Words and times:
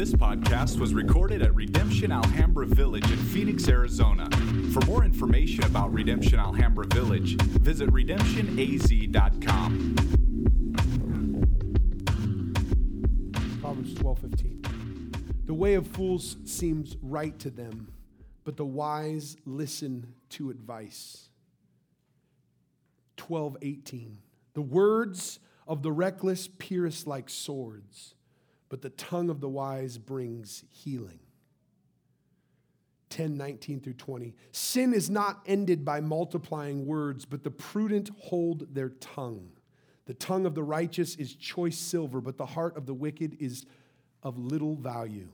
This 0.00 0.14
podcast 0.14 0.80
was 0.80 0.94
recorded 0.94 1.42
at 1.42 1.54
Redemption 1.54 2.10
Alhambra 2.10 2.64
Village 2.64 3.04
in 3.04 3.18
Phoenix, 3.18 3.68
Arizona. 3.68 4.30
For 4.72 4.80
more 4.86 5.04
information 5.04 5.62
about 5.64 5.92
Redemption 5.92 6.38
Alhambra 6.38 6.86
Village, 6.86 7.36
visit 7.36 7.90
redemptionaz.com. 7.90 9.94
Proverbs 13.60 13.92
12:15. 13.92 15.12
The 15.44 15.52
way 15.52 15.74
of 15.74 15.86
fools 15.86 16.38
seems 16.46 16.96
right 17.02 17.38
to 17.38 17.50
them, 17.50 17.92
but 18.44 18.56
the 18.56 18.64
wise 18.64 19.36
listen 19.44 20.14
to 20.30 20.48
advice. 20.48 21.28
12:18. 23.18 24.22
The 24.54 24.62
words 24.62 25.40
of 25.66 25.82
the 25.82 25.92
reckless 25.92 26.48
pierce 26.48 27.06
like 27.06 27.28
swords, 27.28 28.14
but 28.70 28.80
the 28.80 28.90
tongue 28.90 29.28
of 29.28 29.40
the 29.40 29.48
wise 29.48 29.98
brings 29.98 30.64
healing. 30.70 31.18
10, 33.10 33.36
19 33.36 33.80
through 33.80 33.94
20. 33.94 34.34
Sin 34.52 34.94
is 34.94 35.10
not 35.10 35.42
ended 35.44 35.84
by 35.84 36.00
multiplying 36.00 36.86
words, 36.86 37.24
but 37.24 37.42
the 37.42 37.50
prudent 37.50 38.08
hold 38.18 38.72
their 38.72 38.90
tongue. 38.90 39.50
The 40.06 40.14
tongue 40.14 40.46
of 40.46 40.54
the 40.54 40.62
righteous 40.62 41.16
is 41.16 41.34
choice 41.34 41.76
silver, 41.76 42.20
but 42.20 42.38
the 42.38 42.46
heart 42.46 42.76
of 42.76 42.86
the 42.86 42.94
wicked 42.94 43.36
is 43.40 43.66
of 44.22 44.38
little 44.38 44.76
value. 44.76 45.28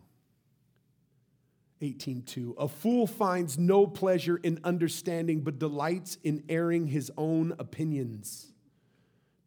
18:2 1.82 2.54
A 2.56 2.66
fool 2.66 3.06
finds 3.06 3.58
no 3.58 3.86
pleasure 3.86 4.38
in 4.38 4.58
understanding 4.64 5.42
but 5.42 5.58
delights 5.58 6.16
in 6.24 6.42
airing 6.48 6.86
his 6.86 7.12
own 7.18 7.54
opinions. 7.58 8.52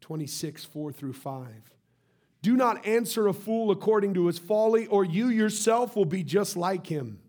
26 0.00 0.64
4 0.64 0.92
through 0.92 1.12
5 1.12 1.72
Do 2.42 2.56
not 2.56 2.86
answer 2.86 3.28
a 3.28 3.34
fool 3.34 3.70
according 3.70 4.14
to 4.14 4.26
his 4.26 4.38
folly 4.38 4.86
or 4.86 5.04
you 5.04 5.28
yourself 5.28 5.94
will 5.94 6.06
be 6.06 6.22
just 6.22 6.56
like 6.56 6.86
him. 6.86 7.20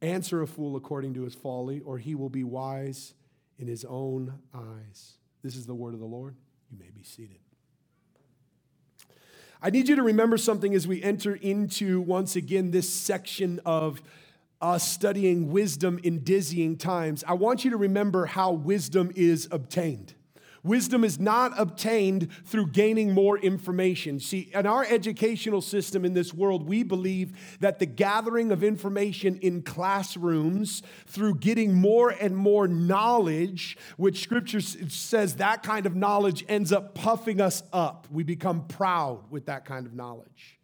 Answer 0.00 0.42
a 0.42 0.46
fool 0.46 0.76
according 0.76 1.14
to 1.14 1.22
his 1.22 1.34
folly 1.34 1.80
or 1.80 1.98
he 1.98 2.14
will 2.14 2.28
be 2.28 2.44
wise 2.44 3.14
in 3.58 3.66
his 3.66 3.84
own 3.84 4.34
eyes. 4.54 5.14
This 5.42 5.56
is 5.56 5.66
the 5.66 5.74
word 5.74 5.94
of 5.94 6.00
the 6.00 6.06
Lord. 6.06 6.36
You 6.70 6.78
may 6.78 6.90
be 6.90 7.02
seated. 7.02 7.38
I 9.62 9.70
need 9.70 9.88
you 9.88 9.96
to 9.96 10.02
remember 10.02 10.36
something 10.36 10.74
as 10.74 10.86
we 10.86 11.02
enter 11.02 11.34
into, 11.34 12.00
once 12.00 12.36
again, 12.36 12.70
this 12.70 12.88
section 12.88 13.60
of 13.64 14.02
us 14.60 14.86
studying 14.86 15.50
wisdom 15.50 15.98
in 16.02 16.22
dizzying 16.22 16.76
times. 16.76 17.24
I 17.26 17.34
want 17.34 17.64
you 17.64 17.70
to 17.70 17.76
remember 17.76 18.26
how 18.26 18.52
wisdom 18.52 19.10
is 19.14 19.48
obtained. 19.50 20.14
Wisdom 20.66 21.04
is 21.04 21.20
not 21.20 21.52
obtained 21.56 22.28
through 22.44 22.68
gaining 22.68 23.12
more 23.12 23.38
information. 23.38 24.18
See, 24.18 24.50
in 24.52 24.66
our 24.66 24.84
educational 24.84 25.60
system 25.60 26.04
in 26.04 26.12
this 26.12 26.34
world, 26.34 26.66
we 26.66 26.82
believe 26.82 27.56
that 27.60 27.78
the 27.78 27.86
gathering 27.86 28.50
of 28.50 28.64
information 28.64 29.38
in 29.42 29.62
classrooms 29.62 30.82
through 31.06 31.36
getting 31.36 31.72
more 31.72 32.10
and 32.10 32.36
more 32.36 32.66
knowledge, 32.66 33.78
which 33.96 34.22
scripture 34.22 34.60
says 34.60 35.36
that 35.36 35.62
kind 35.62 35.86
of 35.86 35.94
knowledge 35.94 36.44
ends 36.48 36.72
up 36.72 36.94
puffing 36.94 37.40
us 37.40 37.62
up. 37.72 38.06
We 38.10 38.24
become 38.24 38.66
proud 38.66 39.30
with 39.30 39.46
that 39.46 39.64
kind 39.64 39.86
of 39.86 39.94
knowledge. 39.94 40.58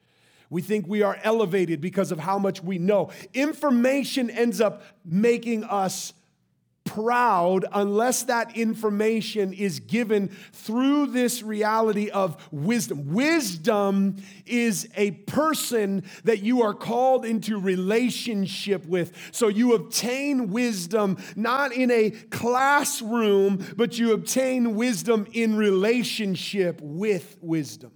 We 0.51 0.61
think 0.61 0.87
we 0.87 1.03
are 1.03 1.19
elevated 1.23 1.81
because 1.81 2.13
of 2.13 2.19
how 2.19 2.39
much 2.39 2.63
we 2.63 2.79
know. 2.79 3.11
Information 3.33 4.29
ends 4.29 4.61
up 4.61 4.83
making 5.03 5.65
us 5.65 6.13
proud 6.85 7.65
unless 7.73 8.25
that 8.25 8.57
information 8.57 9.53
is 9.53 9.81
given 9.81 10.29
through 10.53 11.07
this 11.07 11.43
reality 11.43 12.11
of 12.11 12.37
wisdom. 12.51 13.13
Wisdom 13.13 14.17
is 14.47 14.89
a 14.97 15.13
person 15.13 16.03
that 16.25 16.43
you 16.43 16.63
are 16.63 16.75
called 16.75 17.25
into 17.25 17.59
relationship 17.59 18.85
with. 18.87 19.13
So 19.33 19.49
you 19.49 19.75
obtain 19.75 20.51
wisdom 20.51 21.19
not 21.37 21.73
in 21.73 21.91
a 21.91 22.11
classroom, 22.11 23.65
but 23.77 23.99
you 23.99 24.13
obtain 24.13 24.75
wisdom 24.75 25.27
in 25.33 25.57
relationship 25.57 26.81
with 26.83 27.37
wisdom. 27.41 27.93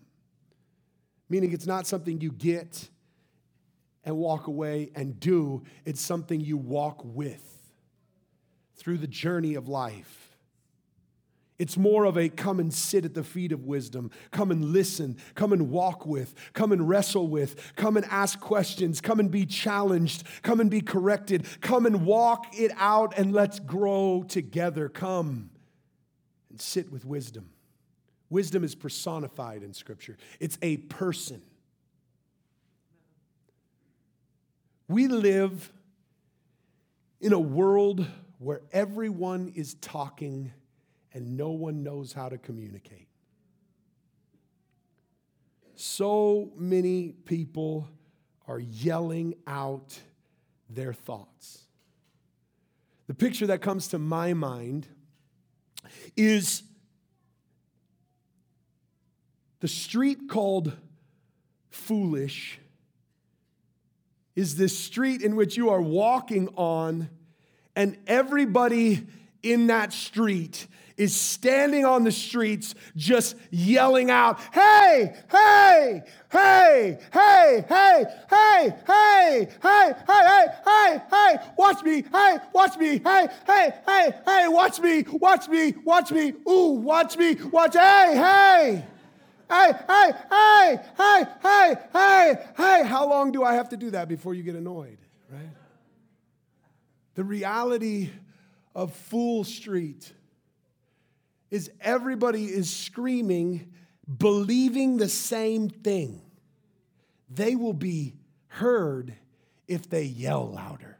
Meaning 1.28 1.52
it's 1.52 1.66
not 1.66 1.86
something 1.86 2.20
you 2.20 2.30
get 2.30 2.88
and 4.04 4.16
walk 4.16 4.46
away 4.46 4.90
and 4.94 5.18
do, 5.18 5.64
it's 5.84 6.00
something 6.00 6.40
you 6.40 6.56
walk 6.56 7.00
with 7.04 7.55
through 8.86 8.98
the 8.98 9.08
journey 9.08 9.56
of 9.56 9.66
life. 9.66 10.36
It's 11.58 11.76
more 11.76 12.04
of 12.04 12.16
a 12.16 12.28
come 12.28 12.60
and 12.60 12.72
sit 12.72 13.04
at 13.04 13.14
the 13.14 13.24
feet 13.24 13.50
of 13.50 13.64
wisdom, 13.64 14.12
come 14.30 14.52
and 14.52 14.66
listen, 14.66 15.16
come 15.34 15.52
and 15.52 15.70
walk 15.72 16.06
with, 16.06 16.36
come 16.52 16.70
and 16.70 16.88
wrestle 16.88 17.26
with, 17.26 17.74
come 17.74 17.96
and 17.96 18.06
ask 18.08 18.38
questions, 18.38 19.00
come 19.00 19.18
and 19.18 19.28
be 19.28 19.44
challenged, 19.44 20.22
come 20.42 20.60
and 20.60 20.70
be 20.70 20.80
corrected, 20.80 21.46
come 21.60 21.84
and 21.84 22.06
walk 22.06 22.46
it 22.56 22.70
out 22.76 23.12
and 23.18 23.32
let's 23.32 23.58
grow 23.58 24.24
together. 24.28 24.88
Come 24.88 25.50
and 26.48 26.60
sit 26.60 26.92
with 26.92 27.04
wisdom. 27.04 27.50
Wisdom 28.30 28.62
is 28.62 28.76
personified 28.76 29.64
in 29.64 29.74
Scripture, 29.74 30.16
it's 30.38 30.58
a 30.62 30.76
person. 30.76 31.42
We 34.86 35.08
live 35.08 35.72
in 37.20 37.32
a 37.32 37.40
world 37.40 38.06
where 38.38 38.62
everyone 38.72 39.52
is 39.54 39.74
talking 39.74 40.52
and 41.12 41.36
no 41.36 41.50
one 41.50 41.82
knows 41.82 42.12
how 42.12 42.28
to 42.28 42.38
communicate. 42.38 43.08
So 45.74 46.52
many 46.56 47.12
people 47.12 47.88
are 48.46 48.58
yelling 48.58 49.34
out 49.46 49.98
their 50.68 50.92
thoughts. 50.92 51.66
The 53.06 53.14
picture 53.14 53.46
that 53.46 53.60
comes 53.60 53.88
to 53.88 53.98
my 53.98 54.34
mind 54.34 54.88
is 56.16 56.62
the 59.60 59.68
street 59.68 60.28
called 60.28 60.72
Foolish 61.70 62.58
is 64.34 64.56
this 64.56 64.78
street 64.78 65.22
in 65.22 65.36
which 65.36 65.56
you 65.56 65.70
are 65.70 65.80
walking 65.80 66.48
on 66.56 67.08
and 67.76 67.96
everybody 68.06 69.06
in 69.42 69.68
that 69.68 69.92
street 69.92 70.66
is 70.96 71.14
standing 71.14 71.84
on 71.84 72.04
the 72.04 72.10
streets 72.10 72.74
just 72.96 73.36
yelling 73.50 74.10
out, 74.10 74.40
hey, 74.52 75.14
hey, 75.30 76.02
hey, 76.32 76.98
hey, 77.12 77.66
hey, 77.68 78.04
hey, 78.30 78.76
hey, 78.86 79.46
hey, 79.62 79.94
hey, 80.08 80.46
hey, 80.64 81.00
hey, 81.10 81.36
watch 81.58 81.82
me, 81.82 82.02
hey, 82.10 82.38
watch 82.54 82.78
me, 82.78 82.98
hey, 82.98 83.28
hey, 83.46 83.70
hey, 83.86 84.10
hey, 84.24 84.48
watch 84.48 84.80
me, 84.80 85.04
watch 85.12 85.48
me, 85.48 85.74
watch 85.84 86.10
me, 86.10 86.32
ooh, 86.48 86.80
watch 86.80 87.18
me, 87.18 87.34
watch, 87.52 87.74
hey, 87.74 88.14
hey. 88.16 88.84
Hey, 89.48 89.72
hey, 89.86 90.12
hey, 90.28 90.80
hey, 90.98 91.24
hey, 91.40 91.74
hey, 91.92 92.34
hey. 92.56 92.84
How 92.84 93.08
long 93.08 93.30
do 93.30 93.44
I 93.44 93.54
have 93.54 93.68
to 93.68 93.76
do 93.76 93.90
that 93.92 94.08
before 94.08 94.34
you 94.34 94.42
get 94.42 94.56
annoyed, 94.56 94.98
right? 95.30 95.46
The 97.16 97.24
reality 97.24 98.10
of 98.74 98.92
Fool 98.92 99.42
Street 99.42 100.12
is 101.50 101.70
everybody 101.80 102.44
is 102.44 102.68
screaming, 102.68 103.72
believing 104.18 104.98
the 104.98 105.08
same 105.08 105.70
thing. 105.70 106.20
They 107.30 107.56
will 107.56 107.72
be 107.72 108.16
heard 108.48 109.14
if 109.66 109.88
they 109.88 110.02
yell 110.02 110.52
louder. 110.52 110.98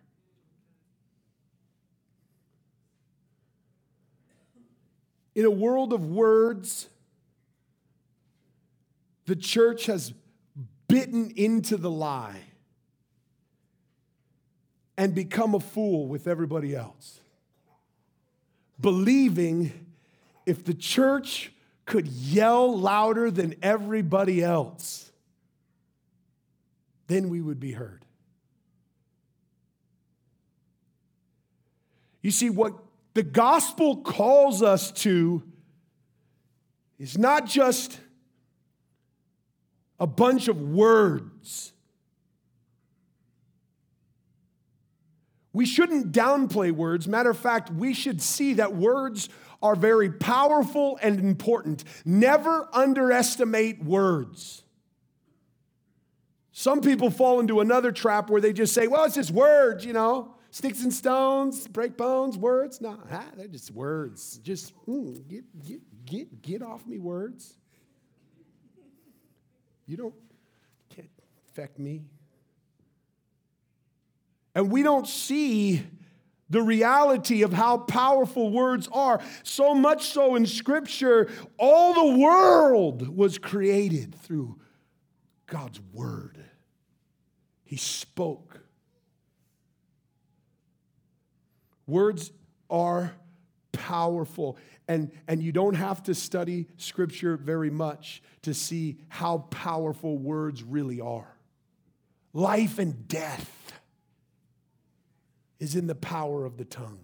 In 5.34 5.44
a 5.44 5.50
world 5.50 5.92
of 5.92 6.06
words, 6.06 6.88
the 9.26 9.36
church 9.36 9.84
has 9.84 10.14
bitten 10.88 11.30
into 11.36 11.76
the 11.76 11.90
lie 11.90 12.40
and 14.96 15.14
become 15.14 15.54
a 15.54 15.60
fool 15.60 16.06
with 16.06 16.26
everybody 16.26 16.74
else. 16.74 17.20
Believing 18.80 19.72
if 20.44 20.64
the 20.64 20.74
church 20.74 21.52
could 21.84 22.06
yell 22.06 22.78
louder 22.78 23.30
than 23.30 23.54
everybody 23.62 24.42
else, 24.42 25.10
then 27.06 27.28
we 27.28 27.40
would 27.40 27.60
be 27.60 27.72
heard. 27.72 28.04
You 32.22 32.30
see, 32.30 32.50
what 32.50 32.74
the 33.14 33.22
gospel 33.22 33.98
calls 33.98 34.62
us 34.62 34.90
to 34.92 35.42
is 36.98 37.16
not 37.16 37.46
just 37.46 38.00
a 40.00 40.06
bunch 40.06 40.48
of 40.48 40.60
words 40.60 41.72
We 45.56 45.64
shouldn't 45.64 46.12
downplay 46.12 46.70
words. 46.70 47.08
Matter 47.08 47.30
of 47.30 47.38
fact, 47.38 47.70
we 47.70 47.94
should 47.94 48.20
see 48.20 48.52
that 48.54 48.76
words 48.76 49.30
are 49.62 49.74
very 49.74 50.10
powerful 50.10 50.98
and 51.00 51.18
important. 51.18 51.82
Never 52.04 52.68
underestimate 52.74 53.82
words. 53.82 54.64
Some 56.52 56.82
people 56.82 57.08
fall 57.08 57.40
into 57.40 57.60
another 57.60 57.90
trap 57.90 58.28
where 58.28 58.42
they 58.42 58.52
just 58.52 58.74
say, 58.74 58.86
well, 58.86 59.04
it's 59.04 59.14
just 59.14 59.30
words, 59.30 59.82
you 59.82 59.94
know. 59.94 60.34
Sticks 60.50 60.82
and 60.82 60.92
stones, 60.92 61.66
break 61.66 61.96
bones, 61.96 62.36
words. 62.36 62.82
No, 62.82 62.98
they're 63.34 63.48
just 63.48 63.70
words. 63.70 64.36
Just 64.42 64.74
mm, 64.86 65.26
get, 65.26 65.44
get, 65.66 65.80
get, 66.04 66.42
get 66.42 66.60
off 66.60 66.86
me, 66.86 66.98
words. 66.98 67.54
You 69.86 69.96
don't, 69.96 70.14
can't 70.94 71.08
affect 71.48 71.78
me. 71.78 72.02
And 74.56 74.72
we 74.72 74.82
don't 74.82 75.06
see 75.06 75.82
the 76.48 76.62
reality 76.62 77.42
of 77.42 77.52
how 77.52 77.76
powerful 77.76 78.50
words 78.50 78.88
are. 78.90 79.20
So 79.42 79.74
much 79.74 80.08
so 80.08 80.34
in 80.34 80.46
Scripture, 80.46 81.28
all 81.58 81.92
the 81.92 82.18
world 82.18 83.14
was 83.14 83.36
created 83.36 84.14
through 84.14 84.58
God's 85.46 85.78
Word. 85.92 86.42
He 87.64 87.76
spoke. 87.76 88.60
Words 91.86 92.32
are 92.70 93.12
powerful. 93.72 94.56
And, 94.88 95.12
and 95.28 95.42
you 95.42 95.52
don't 95.52 95.74
have 95.74 96.02
to 96.04 96.14
study 96.14 96.66
Scripture 96.78 97.36
very 97.36 97.70
much 97.70 98.22
to 98.40 98.54
see 98.54 98.96
how 99.10 99.38
powerful 99.50 100.16
words 100.16 100.62
really 100.62 101.02
are. 101.02 101.36
Life 102.32 102.78
and 102.78 103.06
death 103.06 103.52
is 105.58 105.74
in 105.74 105.86
the 105.86 105.94
power 105.94 106.44
of 106.44 106.56
the 106.56 106.64
tongue. 106.64 107.00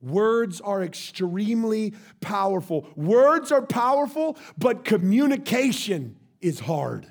Words 0.00 0.60
are 0.60 0.82
extremely 0.82 1.94
powerful. 2.20 2.88
Words 2.96 3.52
are 3.52 3.62
powerful, 3.62 4.36
but 4.58 4.84
communication 4.84 6.16
is 6.40 6.58
hard. 6.58 7.06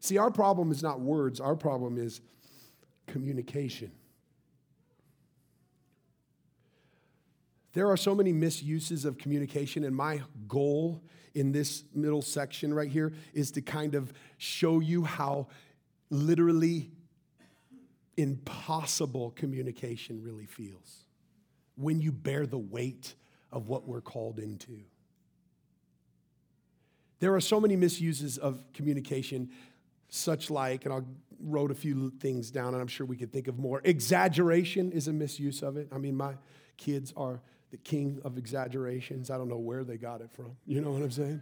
See, 0.00 0.18
our 0.18 0.30
problem 0.30 0.70
is 0.70 0.82
not 0.82 1.00
words, 1.00 1.40
our 1.40 1.56
problem 1.56 1.96
is 1.96 2.20
communication. 3.06 3.92
There 7.72 7.88
are 7.88 7.96
so 7.96 8.14
many 8.14 8.32
misuses 8.32 9.04
of 9.04 9.16
communication, 9.16 9.84
and 9.84 9.94
my 9.94 10.22
goal 10.48 11.02
in 11.34 11.52
this 11.52 11.84
middle 11.94 12.22
section 12.22 12.74
right 12.74 12.90
here 12.90 13.12
is 13.32 13.52
to 13.52 13.62
kind 13.62 13.94
of 13.94 14.12
show 14.38 14.80
you 14.80 15.04
how 15.04 15.46
literally 16.10 16.90
impossible 18.16 19.30
communication 19.30 20.22
really 20.22 20.46
feels 20.46 21.04
when 21.76 22.00
you 22.00 22.12
bear 22.12 22.46
the 22.46 22.58
weight 22.58 23.14
of 23.52 23.68
what 23.68 23.86
we're 23.86 24.00
called 24.02 24.38
into. 24.38 24.80
There 27.20 27.34
are 27.34 27.40
so 27.40 27.60
many 27.60 27.76
misuses 27.76 28.38
of 28.38 28.62
communication, 28.72 29.50
such 30.08 30.50
like, 30.50 30.84
and 30.84 30.94
I 30.94 31.00
wrote 31.42 31.70
a 31.70 31.74
few 31.74 32.10
things 32.10 32.50
down, 32.50 32.74
and 32.74 32.82
I'm 32.82 32.88
sure 32.88 33.06
we 33.06 33.16
could 33.16 33.32
think 33.32 33.48
of 33.48 33.58
more. 33.58 33.80
Exaggeration 33.84 34.92
is 34.92 35.08
a 35.08 35.12
misuse 35.12 35.62
of 35.62 35.76
it. 35.76 35.88
I 35.92 35.98
mean, 35.98 36.14
my 36.16 36.34
kids 36.76 37.12
are 37.16 37.40
the 37.70 37.76
king 37.76 38.20
of 38.24 38.36
exaggerations. 38.36 39.30
I 39.30 39.38
don't 39.38 39.48
know 39.48 39.58
where 39.58 39.84
they 39.84 39.96
got 39.96 40.20
it 40.20 40.30
from. 40.32 40.56
You 40.66 40.80
know 40.80 40.90
what 40.90 41.02
I'm 41.02 41.10
saying? 41.10 41.40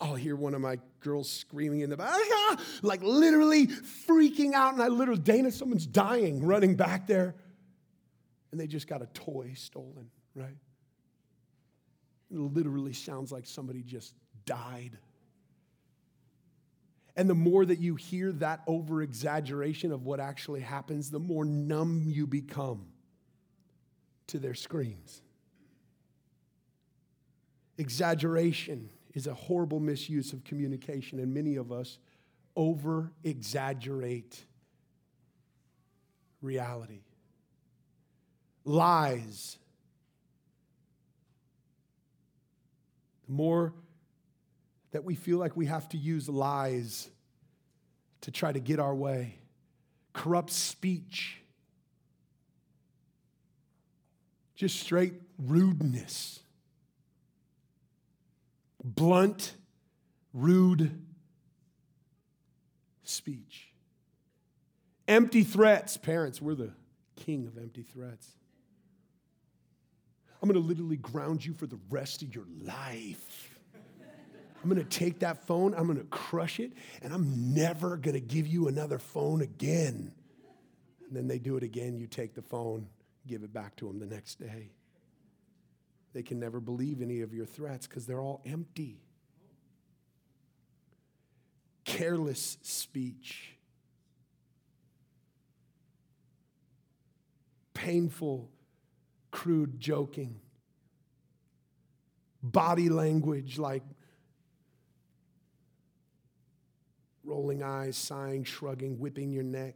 I'll 0.00 0.14
hear 0.14 0.36
one 0.36 0.54
of 0.54 0.60
my 0.60 0.78
girls 1.00 1.28
screaming 1.28 1.80
in 1.80 1.90
the 1.90 1.96
back, 1.96 2.10
ah, 2.14 2.56
like 2.82 3.02
literally 3.02 3.66
freaking 3.66 4.52
out. 4.52 4.74
And 4.74 4.82
I 4.82 4.88
literally, 4.88 5.20
Dana, 5.20 5.50
someone's 5.50 5.86
dying 5.86 6.44
running 6.44 6.76
back 6.76 7.06
there. 7.06 7.34
And 8.52 8.60
they 8.60 8.66
just 8.66 8.86
got 8.86 9.02
a 9.02 9.06
toy 9.06 9.52
stolen, 9.54 10.08
right? 10.34 10.56
It 12.30 12.38
literally 12.38 12.92
sounds 12.92 13.32
like 13.32 13.46
somebody 13.46 13.82
just 13.82 14.14
died. 14.44 14.98
And 17.16 17.28
the 17.28 17.34
more 17.34 17.64
that 17.64 17.80
you 17.80 17.96
hear 17.96 18.30
that 18.32 18.60
over 18.68 19.02
exaggeration 19.02 19.90
of 19.90 20.04
what 20.04 20.20
actually 20.20 20.60
happens, 20.60 21.10
the 21.10 21.18
more 21.18 21.44
numb 21.44 22.04
you 22.06 22.26
become 22.26 22.86
to 24.28 24.38
their 24.38 24.54
screams. 24.54 25.20
Exaggeration 27.76 28.90
is 29.14 29.26
a 29.26 29.34
horrible 29.34 29.80
misuse 29.80 30.32
of 30.32 30.44
communication, 30.44 31.18
and 31.18 31.32
many 31.32 31.56
of 31.56 31.72
us 31.72 31.98
over 32.54 33.12
exaggerate 33.24 34.44
reality. 36.42 37.00
Lies. 38.64 39.56
The 43.26 43.32
more 43.32 43.72
that 44.90 45.04
we 45.04 45.14
feel 45.14 45.38
like 45.38 45.56
we 45.56 45.66
have 45.66 45.88
to 45.90 45.96
use 45.96 46.28
lies 46.28 47.08
to 48.22 48.30
try 48.30 48.52
to 48.52 48.60
get 48.60 48.80
our 48.80 48.94
way, 48.94 49.36
corrupt 50.12 50.50
speech, 50.50 51.40
just 54.56 54.80
straight 54.80 55.14
rudeness 55.38 56.40
blunt, 58.94 59.54
rude 60.32 61.02
speech. 63.02 63.72
Empty 65.06 65.42
threats. 65.42 65.96
Parents, 65.96 66.40
we're 66.40 66.54
the 66.54 66.72
king 67.16 67.46
of 67.46 67.56
empty 67.56 67.82
threats. 67.82 68.28
I'm 70.40 70.48
going 70.48 70.60
to 70.60 70.66
literally 70.66 70.96
ground 70.96 71.44
you 71.44 71.52
for 71.52 71.66
the 71.66 71.78
rest 71.90 72.22
of 72.22 72.34
your 72.34 72.44
life. 72.62 73.58
I'm 74.62 74.68
going 74.68 74.82
to 74.82 74.88
take 74.88 75.20
that 75.20 75.46
phone, 75.46 75.72
I'm 75.74 75.86
going 75.86 75.98
to 75.98 76.04
crush 76.04 76.58
it, 76.58 76.72
and 77.02 77.12
I'm 77.12 77.54
never 77.54 77.96
going 77.96 78.14
to 78.14 78.20
give 78.20 78.46
you 78.48 78.66
another 78.66 78.98
phone 78.98 79.40
again. 79.40 80.12
And 81.06 81.16
then 81.16 81.28
they 81.28 81.38
do 81.38 81.56
it 81.56 81.62
again. 81.62 81.96
You 81.96 82.08
take 82.08 82.34
the 82.34 82.42
phone, 82.42 82.88
give 83.26 83.44
it 83.44 83.52
back 83.52 83.76
to 83.76 83.86
them 83.86 84.00
the 84.00 84.06
next 84.06 84.40
day. 84.40 84.72
They 86.12 86.22
can 86.22 86.40
never 86.40 86.60
believe 86.60 87.02
any 87.02 87.20
of 87.20 87.34
your 87.34 87.46
threats 87.46 87.86
because 87.86 88.06
they're 88.06 88.20
all 88.20 88.40
empty. 88.46 89.00
Careless 91.84 92.58
speech, 92.62 93.56
painful, 97.72 98.50
crude 99.30 99.78
joking, 99.80 100.40
body 102.42 102.88
language 102.88 103.58
like 103.58 103.82
rolling 107.24 107.62
eyes, 107.62 107.96
sighing, 107.96 108.44
shrugging, 108.44 108.98
whipping 108.98 109.30
your 109.30 109.44
neck, 109.44 109.74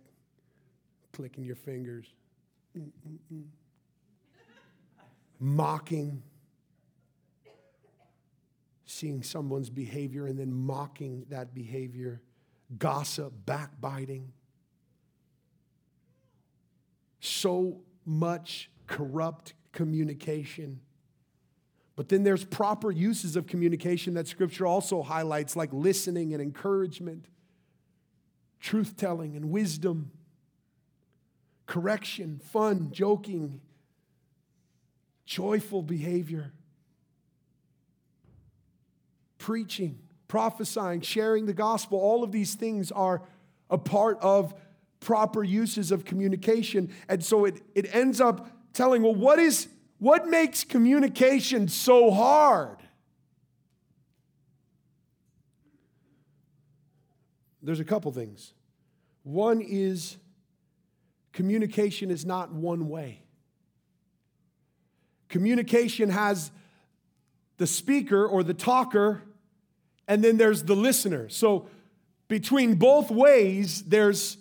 clicking 1.13 1.45
your 1.45 1.57
fingers. 1.57 2.07
Mm-mm-mm 2.77 3.45
mocking, 5.43 6.23
seeing 8.87 9.25
someone's 9.25 9.71
behavior 9.71 10.27
and 10.27 10.39
then 10.39 10.55
mocking 10.55 11.27
that 11.31 11.53
behavior, 11.53 12.23
gossip, 12.79 13.33
backbiting. 13.45 14.33
So 17.19 17.81
much 18.07 18.71
corrupt 18.87 19.55
communication. 19.73 20.81
But 21.97 22.09
then 22.09 22.23
there's 22.23 22.45
proper 22.45 22.93
uses 22.93 23.35
of 23.35 23.49
communication 23.49 24.15
that 24.15 24.29
scripture 24.29 24.65
also 24.65 25.03
highlights, 25.03 25.57
like 25.57 25.71
listening 25.73 26.33
and 26.33 26.41
encouragement, 26.41 27.27
truth 28.61 28.97
telling 28.97 29.35
and 29.35 29.51
wisdom, 29.51 30.13
correction, 31.67 32.41
fun, 32.45 32.91
joking, 32.93 33.61
joyful 35.33 35.83
behavior, 35.83 36.53
preaching, 39.39 39.99
prophesying, 40.29 41.01
sharing 41.01 41.47
the 41.47 41.55
gospel, 41.55 41.99
all 41.99 42.23
of 42.23 42.33
these 42.33 42.55
things 42.55 42.93
are 42.93 43.23
a 43.71 43.79
part 43.79 44.19
of 44.21 44.53
proper 45.01 45.43
uses 45.43 45.91
of 45.91 46.05
communication. 46.05 46.93
And 47.09 47.25
so 47.25 47.47
it, 47.47 47.63
it 47.75 47.95
ends 47.95 48.21
up 48.21 48.47
telling, 48.75 49.03
well, 49.03 49.15
what 49.15 49.39
is 49.39 49.69
what 49.99 50.29
makes 50.29 50.65
communication 50.65 51.67
so 51.67 52.11
hard? 52.11 52.77
There's 57.63 57.81
a 57.81 57.85
couple 57.85 58.13
things. 58.13 58.53
One 59.23 59.63
is 59.63 60.19
communication 61.33 62.11
is 62.11 62.27
not 62.27 62.53
one 62.53 62.91
way. 62.91 63.22
Communication 65.33 66.11
has 66.11 66.53
the 67.57 67.67
speaker 67.67 68.27
or 68.27 68.43
the 68.43 68.53
talker, 68.53 69.23
and 70.07 70.23
then 70.23 70.37
there's 70.37 70.65
the 70.65 70.77
listener. 70.77 71.31
So 71.31 71.69
between 72.29 72.75
both 72.75 73.11
ways, 73.11 73.83
there's 73.85 74.37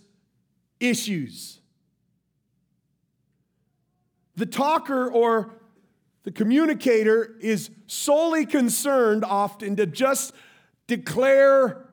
issues. 0.81 1.61
The 4.35 4.45
talker 4.45 5.09
or 5.09 5.53
The 6.23 6.31
communicator 6.31 7.35
is 7.39 7.71
solely 7.87 8.45
concerned 8.45 9.25
often 9.25 9.75
to 9.77 9.85
just 9.85 10.33
declare 10.87 11.87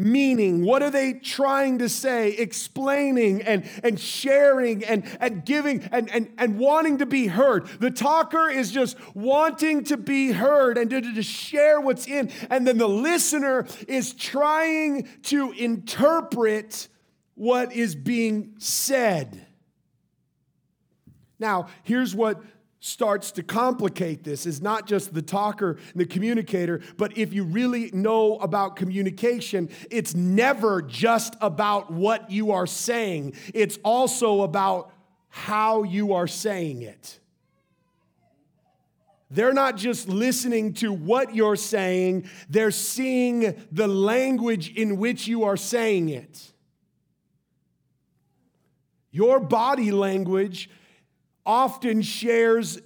meaning. 0.00 0.64
What 0.64 0.82
are 0.82 0.90
they 0.90 1.12
trying 1.12 1.78
to 1.78 1.88
say? 1.88 2.30
Explaining 2.32 3.42
and, 3.42 3.68
and 3.82 4.00
sharing 4.00 4.84
and, 4.84 5.04
and 5.20 5.44
giving 5.44 5.82
and, 5.92 6.10
and, 6.10 6.32
and 6.38 6.58
wanting 6.58 6.98
to 6.98 7.06
be 7.06 7.26
heard. 7.26 7.66
The 7.78 7.90
talker 7.90 8.48
is 8.48 8.72
just 8.72 8.96
wanting 9.14 9.84
to 9.84 9.96
be 9.96 10.32
heard 10.32 10.78
and 10.78 10.90
to, 10.90 11.00
to 11.00 11.22
share 11.22 11.80
what's 11.80 12.06
in. 12.06 12.30
And 12.48 12.66
then 12.66 12.78
the 12.78 12.88
listener 12.88 13.66
is 13.86 14.14
trying 14.14 15.08
to 15.24 15.52
interpret 15.52 16.88
what 17.34 17.72
is 17.72 17.94
being 17.94 18.54
said. 18.58 19.46
Now, 21.38 21.68
here's 21.84 22.14
what 22.14 22.42
starts 22.80 23.30
to 23.32 23.42
complicate 23.42 24.24
this 24.24 24.46
is 24.46 24.62
not 24.62 24.86
just 24.86 25.12
the 25.12 25.20
talker 25.20 25.76
and 25.92 26.00
the 26.00 26.06
communicator, 26.06 26.80
but 26.96 27.16
if 27.16 27.32
you 27.32 27.44
really 27.44 27.90
know 27.92 28.38
about 28.38 28.74
communication, 28.74 29.68
it's 29.90 30.14
never 30.14 30.80
just 30.80 31.36
about 31.42 31.92
what 31.92 32.30
you 32.30 32.52
are 32.52 32.66
saying, 32.66 33.34
it's 33.52 33.78
also 33.84 34.42
about 34.42 34.92
how 35.28 35.82
you 35.82 36.14
are 36.14 36.26
saying 36.26 36.82
it. 36.82 37.20
They're 39.30 39.52
not 39.52 39.76
just 39.76 40.08
listening 40.08 40.72
to 40.74 40.92
what 40.92 41.36
you're 41.36 41.56
saying, 41.56 42.28
they're 42.48 42.72
seeing 42.72 43.62
the 43.70 43.86
language 43.86 44.74
in 44.74 44.96
which 44.96 45.28
you 45.28 45.44
are 45.44 45.56
saying 45.56 46.08
it. 46.08 46.50
Your 49.12 49.38
body 49.38 49.92
language 49.92 50.70
often 51.44 52.02
shares 52.02 52.80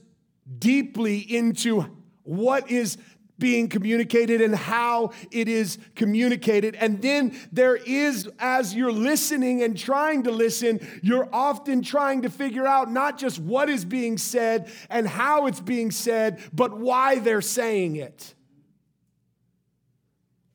deeply 0.59 1.19
into 1.19 1.87
what 2.23 2.71
is 2.71 2.99
being 3.39 3.69
communicated 3.69 4.41
and 4.41 4.55
how 4.55 5.11
it 5.31 5.49
is 5.49 5.79
communicated. 5.95 6.77
And 6.77 7.03
then 7.03 7.37
there 7.53 7.77
is, 7.77 8.29
as 8.39 8.75
you're 8.75 8.93
listening 8.93 9.63
and 9.63 9.77
trying 9.77 10.23
to 10.25 10.31
listen, 10.31 10.81
you're 11.03 11.29
often 11.33 11.83
trying 11.83 12.23
to 12.23 12.31
figure 12.31 12.67
out 12.67 12.91
not 12.91 13.19
just 13.19 13.41
what 13.41 13.69
is 13.69 13.85
being 13.85 14.19
said 14.19 14.71
and 14.89 15.07
how 15.07 15.47
it's 15.47 15.61
being 15.61 15.91
said, 15.91 16.41
but 16.53 16.79
why 16.79 17.19
they're 17.19 17.41
saying 17.41 17.97
it. 17.97 18.34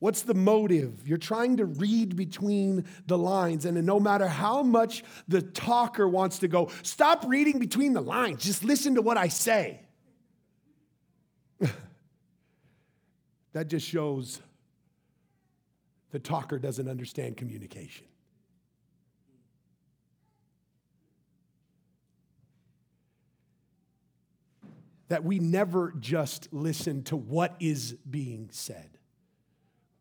What's 0.00 0.22
the 0.22 0.34
motive? 0.34 1.06
You're 1.06 1.18
trying 1.18 1.58
to 1.58 1.66
read 1.66 2.16
between 2.16 2.86
the 3.06 3.18
lines. 3.18 3.66
And 3.66 3.84
no 3.84 4.00
matter 4.00 4.26
how 4.26 4.62
much 4.62 5.04
the 5.28 5.42
talker 5.42 6.08
wants 6.08 6.38
to 6.40 6.48
go, 6.48 6.70
stop 6.82 7.26
reading 7.28 7.58
between 7.58 7.92
the 7.92 8.00
lines, 8.00 8.42
just 8.42 8.64
listen 8.64 8.94
to 8.94 9.02
what 9.02 9.18
I 9.18 9.28
say. 9.28 9.82
that 13.52 13.68
just 13.68 13.86
shows 13.86 14.40
the 16.12 16.18
talker 16.18 16.58
doesn't 16.58 16.88
understand 16.88 17.36
communication. 17.36 18.06
That 25.08 25.24
we 25.24 25.40
never 25.40 25.92
just 26.00 26.48
listen 26.52 27.02
to 27.04 27.16
what 27.16 27.54
is 27.60 27.92
being 28.08 28.48
said. 28.50 28.99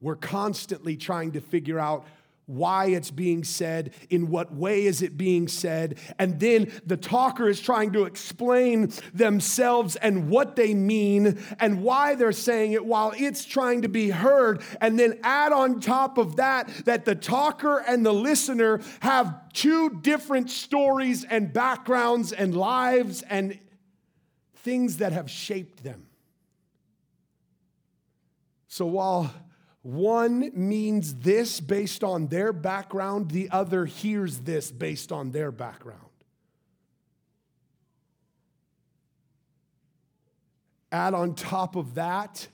We're 0.02 0.16
constantly 0.16 0.96
trying 0.98 1.34
to 1.34 1.42
figure 1.42 1.80
out 1.80 2.06
why 2.46 2.88
it's 2.88 3.12
being 3.12 3.44
said, 3.44 3.94
in 4.10 4.28
what 4.28 4.52
way 4.52 4.86
is 4.86 5.04
it 5.04 5.16
being 5.16 5.48
said, 5.48 6.00
and 6.18 6.40
then 6.40 6.72
the 6.84 6.98
talker 6.98 7.48
is 7.48 7.62
trying 7.62 7.94
to 7.94 8.06
explain 8.06 8.92
themselves 9.14 9.96
and 9.98 10.32
what 10.32 10.56
they 10.56 10.74
mean 10.74 11.40
and 11.60 11.84
why 11.84 12.16
they're 12.16 12.32
saying 12.32 12.72
it 12.72 12.84
while 12.84 13.14
it's 13.16 13.46
trying 13.46 13.84
to 13.84 13.88
be 13.88 14.10
heard. 14.10 14.64
And 14.82 14.98
then 14.98 15.20
add 15.22 15.52
on 15.52 15.80
top 15.80 16.18
of 16.18 16.38
that 16.38 16.68
that 16.86 17.06
the 17.06 17.14
talker 17.14 17.84
and 17.88 18.04
the 18.04 18.14
listener 18.14 18.82
have 19.02 19.54
two 19.54 20.00
different 20.02 20.50
stories 20.50 21.24
and 21.26 21.54
backgrounds 21.54 22.32
and 22.34 22.56
lives 22.56 23.22
and 23.22 23.60
things 24.56 24.98
that 24.98 25.12
have 25.12 25.30
shaped 25.30 25.84
them. 25.84 26.08
So 28.68 28.88
while 28.88 29.32
one 29.82 30.52
means 30.54 31.16
this 31.16 31.60
based 31.60 32.04
on 32.04 32.28
their 32.28 32.52
background, 32.52 33.32
the 33.32 33.50
other 33.50 33.86
hears 33.86 34.40
this 34.40 34.72
based 34.72 35.12
on 35.12 35.32
their 35.32 35.52
background. 35.52 36.02
Add 40.92 41.14
on 41.14 41.36
top 41.36 41.76
of 41.76 41.96
that, 41.96 42.48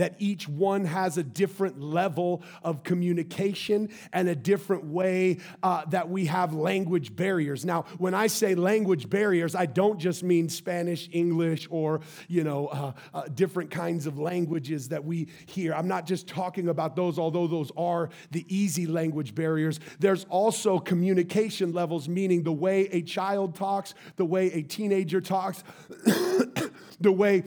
that 0.00 0.14
each 0.18 0.48
one 0.48 0.86
has 0.86 1.18
a 1.18 1.22
different 1.22 1.78
level 1.78 2.42
of 2.62 2.82
communication 2.82 3.90
and 4.14 4.30
a 4.30 4.34
different 4.34 4.82
way 4.82 5.36
uh, 5.62 5.84
that 5.86 6.08
we 6.08 6.24
have 6.24 6.54
language 6.54 7.14
barriers. 7.14 7.66
Now, 7.66 7.84
when 7.98 8.14
I 8.14 8.26
say 8.26 8.54
language 8.54 9.10
barriers, 9.10 9.54
I 9.54 9.66
don't 9.66 9.98
just 9.98 10.22
mean 10.22 10.48
Spanish, 10.48 11.10
English, 11.12 11.68
or 11.70 12.00
you 12.28 12.44
know 12.44 12.68
uh, 12.68 12.92
uh, 13.12 13.22
different 13.34 13.70
kinds 13.70 14.06
of 14.06 14.18
languages 14.18 14.88
that 14.88 15.04
we 15.04 15.28
hear. 15.44 15.74
I'm 15.74 15.88
not 15.88 16.06
just 16.06 16.26
talking 16.26 16.68
about 16.68 16.96
those, 16.96 17.18
although 17.18 17.46
those 17.46 17.70
are 17.76 18.08
the 18.30 18.46
easy 18.48 18.86
language 18.86 19.34
barriers. 19.34 19.80
There's 19.98 20.24
also 20.30 20.78
communication 20.78 21.72
levels, 21.72 22.08
meaning 22.08 22.42
the 22.42 22.52
way 22.52 22.88
a 22.90 23.02
child 23.02 23.54
talks, 23.54 23.92
the 24.16 24.24
way 24.24 24.50
a 24.52 24.62
teenager 24.62 25.20
talks, 25.20 25.62
the 27.00 27.12
way 27.12 27.44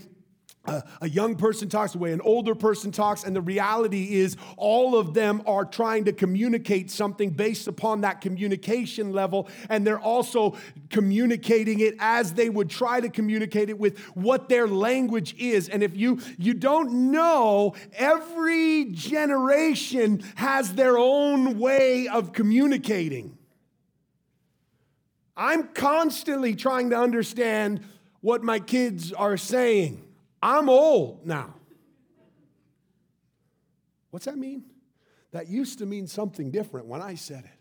a, 0.66 1.10
young 1.10 1.36
person 1.36 1.68
talks, 1.68 1.92
the 1.92 1.98
way 1.98 2.14
an 2.14 2.22
older 2.22 2.56
person 2.56 2.92
talks, 2.92 3.26
and 3.26 3.36
the 3.36 3.42
reality 3.42 4.16
is 4.16 4.38
all 4.56 4.98
of 4.98 5.14
them 5.14 5.42
are 5.46 5.66
trying 5.66 6.06
to 6.06 6.14
communicate 6.14 6.90
something 6.90 7.32
based 7.32 7.68
upon 7.68 8.02
that 8.02 8.22
communication 8.22 9.12
level, 9.12 9.50
and 9.70 9.86
they're 9.86 10.00
also 10.00 10.56
communicating 10.90 11.82
it 11.82 11.96
as 12.00 12.34
they 12.34 12.50
would 12.50 12.70
try 12.70 13.02
to 13.02 13.10
communicate 13.10 13.70
it 13.70 13.78
with 13.78 14.00
what 14.16 14.48
their 14.48 14.66
language 14.68 15.36
is. 15.38 15.68
And 15.68 15.84
if 15.84 15.98
you 15.98 16.20
you 16.38 16.54
don't 16.54 17.12
know, 17.12 17.76
every 17.94 18.86
generation 18.86 20.24
has 20.36 20.76
their 20.76 20.98
own 20.98 21.60
way 21.60 22.08
of 22.08 22.32
communicating. 22.32 23.38
I'm 25.36 25.70
constantly 25.70 26.56
trying 26.56 26.92
to 26.92 26.98
understand 26.98 27.84
what 28.22 28.44
my 28.44 28.60
kids 28.60 29.12
are 29.12 29.36
saying. 29.36 30.02
I'm 30.44 30.68
old 30.68 31.26
now. 31.26 31.56
What's 34.12 34.26
that 34.26 34.38
mean? 34.38 34.66
That 35.32 35.48
used 35.48 35.80
to 35.80 35.86
mean 35.86 36.06
something 36.06 36.52
different 36.52 36.88
when 36.88 37.02
I 37.02 37.16
said 37.16 37.46
it. 37.46 37.60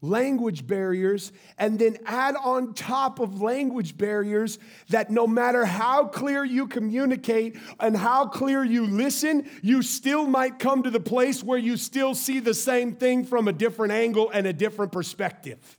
Language 0.00 0.66
barriers, 0.66 1.30
and 1.58 1.78
then 1.78 1.98
add 2.06 2.36
on 2.36 2.72
top 2.72 3.20
of 3.20 3.42
language 3.42 3.98
barriers 3.98 4.58
that 4.88 5.10
no 5.10 5.26
matter 5.26 5.66
how 5.66 6.06
clear 6.06 6.42
you 6.42 6.68
communicate 6.68 7.58
and 7.78 7.94
how 7.94 8.26
clear 8.26 8.64
you 8.64 8.86
listen, 8.86 9.48
you 9.62 9.82
still 9.82 10.26
might 10.26 10.58
come 10.58 10.82
to 10.84 10.90
the 10.90 11.00
place 11.00 11.44
where 11.44 11.58
you 11.58 11.76
still 11.76 12.14
see 12.14 12.40
the 12.40 12.54
same 12.54 12.96
thing 12.96 13.24
from 13.24 13.46
a 13.46 13.52
different 13.52 13.92
angle 13.92 14.30
and 14.30 14.46
a 14.46 14.52
different 14.54 14.90
perspective. 14.90 15.78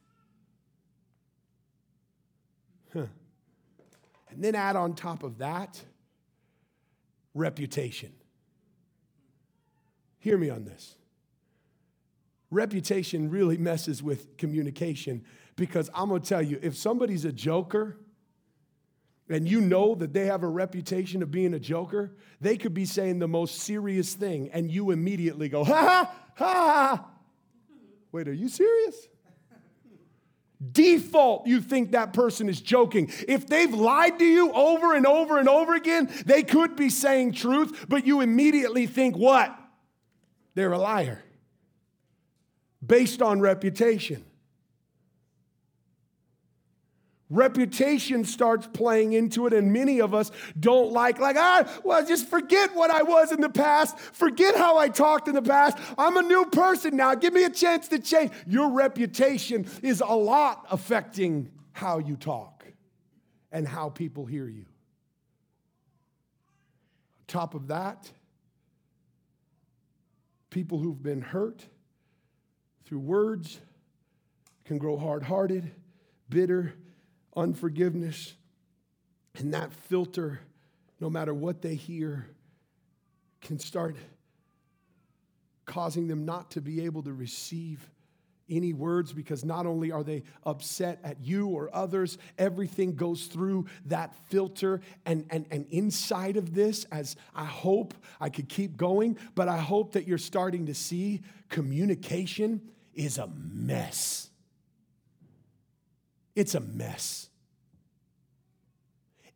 And 4.36 4.44
then 4.44 4.54
add 4.54 4.76
on 4.76 4.94
top 4.94 5.24
of 5.24 5.38
that 5.38 5.82
reputation. 7.34 8.12
Hear 10.20 10.38
me 10.38 10.50
on 10.50 10.66
this. 10.66 10.96
Reputation 12.52 13.30
really 13.30 13.58
messes 13.58 14.04
with 14.04 14.38
communication 14.38 15.24
because 15.56 15.90
I'm 15.94 16.10
gonna 16.10 16.20
tell 16.20 16.42
you 16.42 16.60
if 16.62 16.76
somebody's 16.76 17.24
a 17.24 17.32
joker, 17.32 17.98
and 19.30 19.48
you 19.48 19.62
know 19.62 19.96
that 19.96 20.14
they 20.14 20.26
have 20.26 20.44
a 20.44 20.48
reputation 20.48 21.24
of 21.24 21.32
being 21.32 21.54
a 21.54 21.60
joker, 21.60 22.12
they 22.42 22.58
could 22.58 22.74
be 22.74 22.86
saying 22.86 23.20
the 23.20 23.28
most 23.28 23.60
serious 23.60 24.14
thing, 24.14 24.50
and 24.52 24.70
you 24.70 24.92
immediately 24.92 25.50
go, 25.50 25.64
ha 25.64 26.14
ha 26.36 26.36
ha. 26.36 27.06
Wait, 28.12 28.28
are 28.28 28.34
you 28.34 28.50
serious? 28.50 29.08
Default, 30.72 31.48
you 31.48 31.62
think 31.62 31.92
that 31.92 32.14
person 32.14 32.48
is 32.48 32.62
joking. 32.62 33.12
If 33.28 33.48
they've 33.48 33.74
lied 33.74 34.20
to 34.20 34.26
you 34.26 34.52
over 34.54 34.96
and 34.96 35.06
over 35.06 35.38
and 35.38 35.50
over 35.50 35.76
again, 35.76 36.10
they 36.26 36.44
could 36.44 36.76
be 36.76 36.90
saying 36.90 37.34
truth, 37.34 37.86
but 37.90 38.08
you 38.08 38.22
immediately 38.22 38.88
think 38.88 39.18
what? 39.18 39.58
They're 40.54 40.72
a 40.72 40.78
liar 40.78 41.24
based 42.86 43.22
on 43.22 43.42
reputation. 43.42 44.26
Reputation 47.32 48.24
starts 48.24 48.68
playing 48.68 49.14
into 49.14 49.48
it, 49.48 49.54
and 49.54 49.74
many 49.74 50.00
of 50.00 50.14
us 50.14 50.30
don't 50.60 50.92
like, 50.92 51.20
like, 51.20 51.36
ah, 51.40 51.68
well, 51.84 52.06
just 52.06 52.30
forget 52.30 52.76
what 52.76 52.92
I 52.92 53.02
was 53.02 53.32
in 53.32 53.42
the 53.42 53.50
past. 53.50 53.98
Forget 53.98 54.56
how 54.56 54.78
I 54.78 54.90
talked 54.90 55.28
in 55.28 55.34
the 55.34 55.42
past. 55.42 55.78
I'm 55.98 56.18
a 56.18 56.22
new 56.22 56.46
person 56.46 56.96
now. 56.96 57.16
Give 57.16 57.34
me 57.34 57.44
a 57.44 57.50
chance 57.50 57.88
to 57.88 57.98
change. 57.98 58.32
Your 58.46 58.72
reputation 58.72 59.66
is 59.82 60.02
a 60.02 60.14
lot 60.14 60.68
affecting 60.70 61.52
how 61.72 61.98
you 61.98 62.16
talk 62.16 62.64
and 63.52 63.68
how 63.68 63.90
people 63.90 64.28
hear 64.28 64.48
you. 64.48 64.66
On 67.18 67.26
top 67.26 67.56
of 67.56 67.70
that, 67.70 68.12
people 70.52 70.78
who've 70.78 71.02
been 71.02 71.22
hurt 71.22 71.66
through 72.86 73.00
words 73.00 73.60
can 74.64 74.78
grow 74.78 74.96
hard 74.96 75.24
hearted, 75.24 75.72
bitter, 76.30 76.76
unforgiveness. 77.36 78.34
And 79.38 79.54
that 79.54 79.74
filter, 79.74 80.40
no 81.00 81.10
matter 81.10 81.34
what 81.34 81.62
they 81.62 81.76
hear, 81.76 82.28
can 83.42 83.60
start 83.60 83.96
causing 85.66 86.08
them 86.08 86.26
not 86.26 86.52
to 86.52 86.62
be 86.62 86.86
able 86.86 87.04
to 87.04 87.14
receive 87.14 87.90
any 88.50 88.74
words 88.74 89.12
because 89.12 89.44
not 89.44 89.66
only 89.66 89.92
are 89.92 90.04
they 90.04 90.24
upset 90.46 91.00
at 91.04 91.20
you 91.22 91.48
or 91.48 91.70
others, 91.74 92.18
everything 92.38 92.96
goes 92.96 93.26
through 93.26 93.66
that 93.86 94.14
filter. 94.30 94.82
And, 95.06 95.26
and, 95.30 95.46
and 95.52 95.66
inside 95.72 96.38
of 96.38 96.54
this, 96.54 96.86
as 96.92 97.16
I 97.34 97.46
hope 97.46 97.94
I 98.22 98.30
could 98.30 98.48
keep 98.50 98.78
going, 98.78 99.18
but 99.34 99.48
I 99.48 99.58
hope 99.58 99.94
that 99.94 100.08
you're 100.08 100.18
starting 100.18 100.68
to 100.68 100.74
see 100.74 101.22
communication 101.50 102.62
is 102.94 103.18
a 103.18 103.28
mess. 103.28 104.30
It's 106.36 106.56
a 106.56 106.60
mess. 106.60 107.30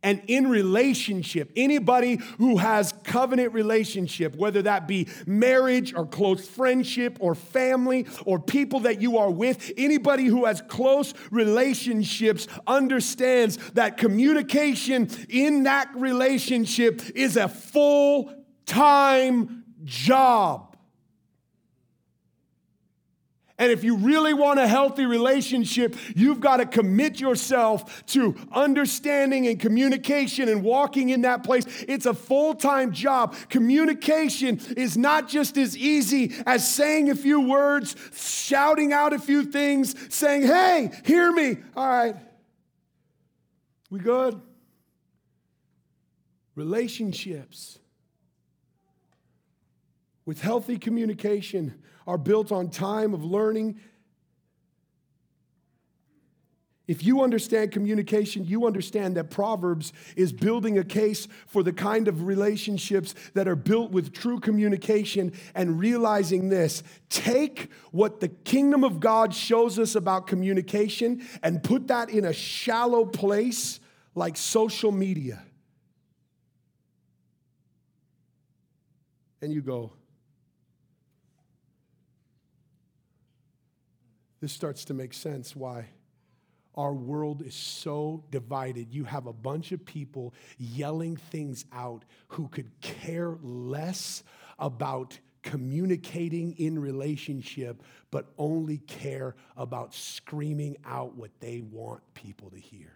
And 0.02 0.22
in 0.28 0.50
relationship, 0.50 1.52
anybody 1.58 2.20
who 2.38 2.56
has 2.56 2.94
covenant 3.04 3.54
relationship, 3.54 4.34
whether 4.36 4.62
that 4.62 4.88
be 4.88 5.10
marriage 5.26 5.94
or 5.94 6.06
close 6.06 6.48
friendship 6.48 7.18
or 7.20 7.36
family 7.36 8.08
or 8.26 8.40
people 8.40 8.82
that 8.82 9.02
you 9.02 9.18
are 9.18 9.30
with, 9.30 9.74
anybody 9.76 10.24
who 10.24 10.46
has 10.46 10.62
close 10.62 11.14
relationships 11.32 12.48
understands 12.66 13.58
that 13.74 13.98
communication 13.98 15.10
in 15.28 15.64
that 15.64 15.90
relationship 15.96 17.02
is 17.14 17.36
a 17.36 17.50
full 17.50 18.34
time 18.66 19.66
job. 19.84 20.69
And 23.60 23.74
if 23.74 23.84
you 23.84 23.98
really 23.98 24.34
want 24.34 24.58
a 24.58 24.68
healthy 24.68 25.06
relationship, 25.06 25.98
you've 26.16 26.40
got 26.40 26.58
to 26.58 26.66
commit 26.66 27.20
yourself 27.20 28.06
to 28.08 28.36
understanding 28.54 29.48
and 29.48 29.60
communication 29.60 30.48
and 30.48 30.64
walking 30.64 31.10
in 31.10 31.22
that 31.22 31.44
place. 31.44 31.66
It's 31.86 32.06
a 32.06 32.14
full 32.14 32.56
time 32.56 32.94
job. 32.94 33.36
Communication 33.50 34.62
is 34.78 34.98
not 34.98 35.28
just 35.28 35.58
as 35.58 35.78
easy 35.78 36.34
as 36.46 36.68
saying 36.74 37.10
a 37.10 37.16
few 37.16 37.42
words, 37.42 37.98
shouting 38.16 38.94
out 38.94 39.12
a 39.12 39.20
few 39.20 39.44
things, 39.44 39.94
saying, 40.14 40.44
hey, 40.44 40.92
hear 41.04 41.30
me. 41.30 41.58
All 41.76 41.88
right. 41.88 42.16
We 43.90 44.00
good? 44.00 44.40
Relationships 46.56 47.78
with 50.26 50.40
healthy 50.40 50.78
communication 50.78 51.82
are 52.08 52.18
built 52.18 52.52
on 52.52 52.70
time 52.70 53.14
of 53.14 53.24
learning. 53.24 53.80
If 56.90 57.04
you 57.04 57.22
understand 57.22 57.72
communication, 57.72 58.46
you 58.46 58.66
understand 58.66 59.16
that 59.16 59.30
Proverbs 59.30 59.94
is 60.16 60.34
building 60.34 60.80
a 60.80 60.84
case 60.84 61.28
for 61.46 61.62
the 61.62 61.72
kind 61.72 62.08
of 62.08 62.26
relationships 62.26 63.14
that 63.36 63.48
are 63.48 63.56
built 63.56 63.92
with 63.92 64.12
true 64.12 64.40
communication 64.40 65.34
and 65.54 65.80
realizing 65.80 66.50
this. 66.50 66.82
Take 67.10 67.70
what 67.92 68.22
the 68.22 68.30
kingdom 68.30 68.84
of 68.84 69.00
God 69.00 69.36
shows 69.36 69.78
us 69.78 69.94
about 69.94 70.26
communication 70.26 71.28
and 71.44 71.62
put 71.62 71.90
that 71.90 72.10
in 72.10 72.26
a 72.26 72.34
shallow 72.34 73.06
place 73.06 73.80
like 74.16 74.36
social 74.36 74.92
media. 74.92 75.44
And 79.44 79.54
you 79.54 79.62
go, 79.62 79.92
this 84.40 84.54
starts 84.54 84.86
to 84.86 84.94
make 84.94 85.14
sense 85.14 85.56
why 85.56 85.88
our 86.76 86.94
world 86.94 87.42
is 87.42 87.56
so 87.56 88.24
divided. 88.32 88.94
You 88.94 89.04
have 89.04 89.28
a 89.28 89.34
bunch 89.34 89.72
of 89.72 89.86
people 89.86 90.34
yelling 90.58 91.18
things 91.18 91.66
out 91.74 92.06
who 92.30 92.48
could 92.48 92.72
care 92.80 93.38
less 93.42 94.24
about 94.58 95.20
communicating 95.42 96.54
in 96.58 96.80
relationship, 96.80 97.84
but 98.12 98.32
only 98.38 98.78
care 98.78 99.36
about 99.58 99.94
screaming 99.94 100.78
out 100.86 101.16
what 101.16 101.32
they 101.40 101.62
want 101.62 102.02
people 102.14 102.50
to 102.52 102.58
hear. 102.58 102.96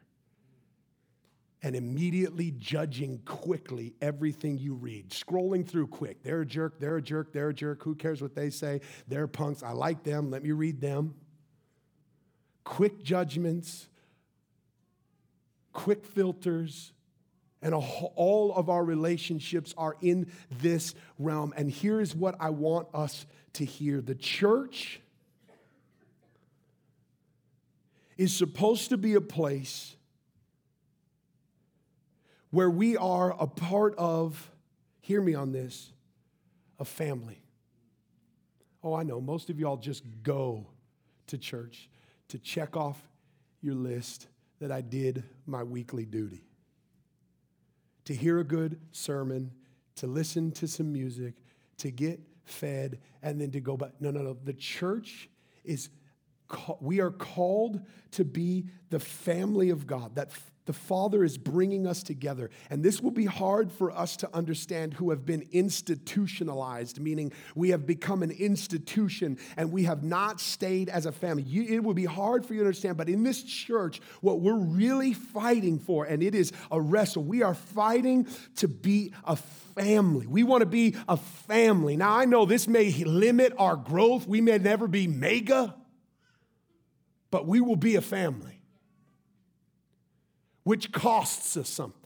And 1.62 1.76
immediately 1.76 2.52
judging 2.52 3.20
quickly 3.26 3.96
everything 4.02 4.58
you 4.58 4.76
read, 4.76 5.10
scrolling 5.10 5.66
through 5.68 5.88
quick. 5.88 6.22
They're 6.22 6.42
a 6.42 6.46
jerk, 6.46 6.80
they're 6.80 6.98
a 6.98 7.02
jerk, 7.02 7.32
they're 7.32 7.50
a 7.50 7.54
jerk. 7.54 7.84
Who 7.84 7.96
cares 7.96 8.22
what 8.22 8.36
they 8.36 8.50
say? 8.50 8.82
They're 9.08 9.28
punks. 9.28 9.64
I 9.64 9.72
like 9.72 10.04
them. 10.04 10.30
Let 10.30 10.44
me 10.44 10.52
read 10.52 10.82
them 10.82 11.16
quick 12.64 13.04
judgments, 13.04 13.88
quick 15.72 16.06
filters, 16.06 16.94
and 17.62 17.74
all 17.74 18.54
of 18.56 18.70
our 18.70 18.84
relationships 18.84 19.74
are 19.78 19.96
in 20.02 20.28
this 20.52 20.94
realm. 21.18 21.54
And 21.56 21.72
here's 21.72 22.14
what 22.14 22.36
I 22.40 22.50
want 22.50 22.88
us 22.94 23.26
to 23.54 23.66
hear 23.66 24.02
the 24.02 24.16
church 24.16 25.00
is 28.18 28.36
supposed 28.36 28.90
to 28.90 28.98
be 28.98 29.16
a 29.16 29.22
place 29.22 29.96
where 32.52 32.70
we 32.70 32.96
are 32.98 33.36
a 33.40 33.48
part 33.48 33.96
of, 33.98 34.52
hear 35.02 35.22
me 35.22 35.34
on 35.34 35.52
this, 35.52 35.92
a 36.80 36.86
family. 36.86 37.42
Oh, 38.84 38.94
I 38.94 39.04
know, 39.04 39.20
most 39.20 39.50
of 39.50 39.60
y'all 39.60 39.78
just 39.78 40.04
go 40.22 40.68
to 41.28 41.38
church 41.38 41.90
to 42.34 42.40
check 42.40 42.76
off 42.76 43.00
your 43.62 43.76
list 43.76 44.26
that 44.60 44.72
I 44.72 44.82
did 44.82 45.24
my 45.46 45.62
weekly 45.62 46.04
duty. 46.04 46.42
To 48.06 48.16
hear 48.16 48.40
a 48.40 48.44
good 48.44 48.80
sermon, 48.92 49.52
to 49.98 50.08
listen 50.08 50.52
to 50.54 50.68
some 50.68 50.92
music, 50.92 51.36
to 51.78 51.92
get 51.92 52.20
fed, 52.44 52.98
and 53.22 53.40
then 53.40 53.52
to 53.52 53.60
go 53.60 53.78
back. 53.78 53.92
No, 54.00 54.10
no, 54.10 54.24
no. 54.24 54.36
The 54.44 54.54
church 54.54 55.30
is, 55.64 55.90
we 56.80 57.02
are 57.02 57.12
called 57.12 57.82
to 58.14 58.26
be 58.26 58.66
the 58.90 59.00
family 59.00 59.70
of 59.70 59.86
God, 59.86 60.16
that 60.16 60.32
the 60.66 60.74
Father 60.74 61.24
is 61.24 61.38
bringing 61.38 61.86
us 61.86 62.04
together. 62.04 62.50
And 62.70 62.84
this 62.84 63.02
will 63.02 63.12
be 63.12 63.26
hard 63.26 63.72
for 63.72 63.92
us 63.92 64.16
to 64.18 64.30
understand 64.34 64.94
who 64.94 65.10
have 65.10 65.26
been 65.26 65.48
institutionalized, 65.52 67.00
meaning 67.00 67.34
we 67.56 67.70
have 67.70 67.86
become 67.86 68.24
an 68.24 68.32
institution 68.32 69.38
and 69.58 69.72
we 69.72 69.84
have 69.84 70.04
not 70.04 70.40
stayed 70.40 70.90
as 70.90 71.06
a 71.06 71.12
family. 71.12 71.44
You, 71.44 71.64
it 71.64 71.84
will 71.84 71.94
be 71.94 72.06
hard 72.06 72.46
for 72.46 72.54
you 72.54 72.62
to 72.62 72.66
understand, 72.68 72.98
but 72.98 73.10
in 73.10 73.24
this 73.24 73.44
church, 73.44 74.00
what 74.22 74.40
we're 74.40 74.56
really 74.56 75.14
fighting 75.14 75.80
for, 75.80 76.06
and 76.06 76.24
it 76.24 76.34
is 76.34 76.54
a 76.72 76.80
wrestle, 76.80 77.24
we 77.24 77.44
are 77.44 77.56
fighting 77.56 78.28
to 78.58 78.68
be 78.68 79.12
a 79.26 79.36
family. 79.36 80.28
We 80.28 80.44
want 80.44 80.62
to 80.62 80.66
be 80.66 80.96
a 81.10 81.18
family. 81.18 81.98
Now, 81.98 82.16
I 82.18 82.26
know 82.26 82.46
this 82.46 82.68
may 82.68 82.92
limit 83.04 83.54
our 83.58 83.76
growth, 83.76 84.28
we 84.28 84.40
may 84.40 84.58
never 84.60 84.88
be 84.88 85.08
mega, 85.08 85.76
but 87.32 87.48
we 87.48 87.60
will 87.60 87.76
be 87.76 87.96
a 87.96 88.02
family 88.02 88.63
which 90.64 90.92
costs 90.92 91.58
us 91.58 91.70
something. 91.70 92.00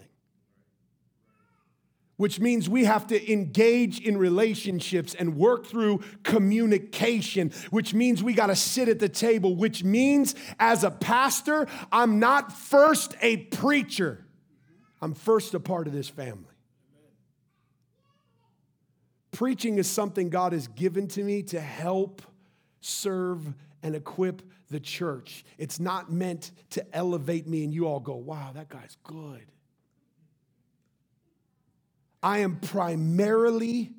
Which 2.16 2.40
means 2.40 2.68
we 2.68 2.86
have 2.86 3.06
to 3.08 3.32
engage 3.32 4.00
in 4.00 4.18
relationships 4.18 5.14
and 5.14 5.38
work 5.38 5.68
through 5.68 6.02
communication, 6.24 7.52
which 7.70 7.94
means 7.94 8.24
we 8.24 8.34
got 8.34 8.48
to 8.48 8.56
sit 8.56 8.90
at 8.90 8.98
the 8.98 9.10
table, 9.10 9.56
which 9.56 9.84
means 9.84 10.34
as 10.60 10.84
a 10.84 10.90
pastor, 10.90 11.68
I'm 11.92 12.18
not 12.18 12.52
first 12.52 13.16
a 13.22 13.38
preacher, 13.38 14.26
I'm 15.00 15.14
first 15.14 15.54
a 15.54 15.60
part 15.60 15.86
of 15.86 15.94
this 15.94 16.10
family. 16.10 16.44
Preaching 19.32 19.78
is 19.78 19.88
something 19.88 20.32
God 20.32 20.54
has 20.54 20.68
given 20.68 21.08
to 21.10 21.24
me 21.24 21.44
to 21.44 21.62
help 21.62 22.24
serve 22.82 23.54
and 23.84 23.96
equip 23.96 24.42
the 24.70 24.80
church. 24.80 25.46
It's 25.58 25.80
not 25.80 26.12
meant 26.12 26.52
to 26.72 26.96
elevate 26.96 27.48
me 27.48 27.64
and 27.64 27.74
you 27.74 27.88
all 27.88 28.00
go, 28.00 28.16
wow, 28.16 28.52
that 28.54 28.70
guy's 28.70 28.98
good. 29.04 29.46
I 32.22 32.40
am 32.40 32.58
primarily 32.58 33.92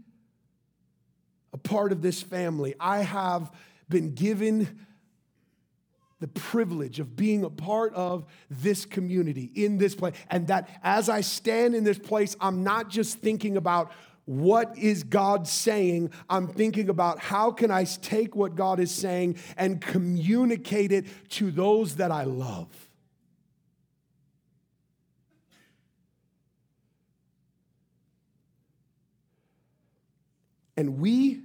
a 1.53 1.59
part 1.59 1.93
of 1.93 2.03
this 2.03 2.21
family. 2.23 2.75
I 2.79 2.99
have 2.99 3.51
been 3.89 4.15
given 4.15 4.81
the 6.21 6.29
privilege 6.29 6.99
of 6.99 7.15
being 7.17 7.45
a 7.45 7.51
part 7.51 7.95
of 7.95 8.27
this 8.51 8.85
community 8.85 9.51
in 9.55 9.79
this 9.79 9.95
place. 9.95 10.15
And 10.31 10.49
that 10.49 10.69
as 10.83 11.09
I 11.09 11.21
stand 11.21 11.75
in 11.75 11.85
this 11.85 11.99
place, 11.99 12.37
I'm 12.41 12.65
not 12.65 12.91
just 12.91 13.19
thinking 13.19 13.57
about 13.57 13.93
what 14.29 14.77
is 14.77 15.05
God 15.05 15.49
saying? 15.49 16.11
I'm 16.29 16.49
thinking 16.49 16.91
about 16.91 17.19
how 17.19 17.51
can 17.51 17.71
I 17.71 17.85
take 17.85 18.37
what 18.37 18.57
God 18.57 18.79
is 18.79 18.91
saying 18.91 19.39
and 19.57 19.81
communicate 19.81 20.93
it 20.93 21.07
to 21.31 21.51
those 21.51 21.97
that 21.97 22.13
I 22.13 22.25
love. 22.25 22.69
And 30.77 30.99
we, 30.99 31.41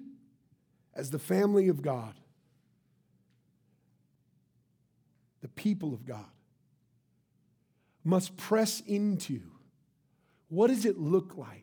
as 0.93 1.10
the 1.10 1.19
family 1.19 1.69
of 1.69 1.82
God, 1.82 2.15
the 5.41 5.48
people 5.48 5.93
of 5.93 6.06
God, 6.06 6.26
must 8.04 8.36
press 8.36 8.82
into 8.82 9.39
what 10.50 10.67
does 10.67 10.84
it 10.84 10.98
look 10.98 11.38
like? 11.38 11.62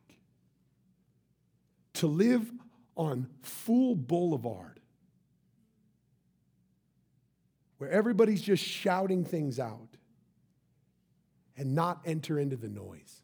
To 2.00 2.06
live 2.06 2.50
on 2.96 3.28
Fool 3.42 3.94
Boulevard 3.94 4.80
where 7.76 7.90
everybody's 7.90 8.40
just 8.40 8.64
shouting 8.64 9.22
things 9.22 9.60
out 9.60 9.98
and 11.58 11.74
not 11.74 12.00
enter 12.06 12.38
into 12.38 12.56
the 12.56 12.70
noise, 12.70 13.20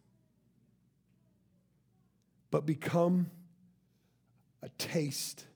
but 2.51 2.67
become 2.67 3.31
a 4.63 4.69
taste, 4.77 5.47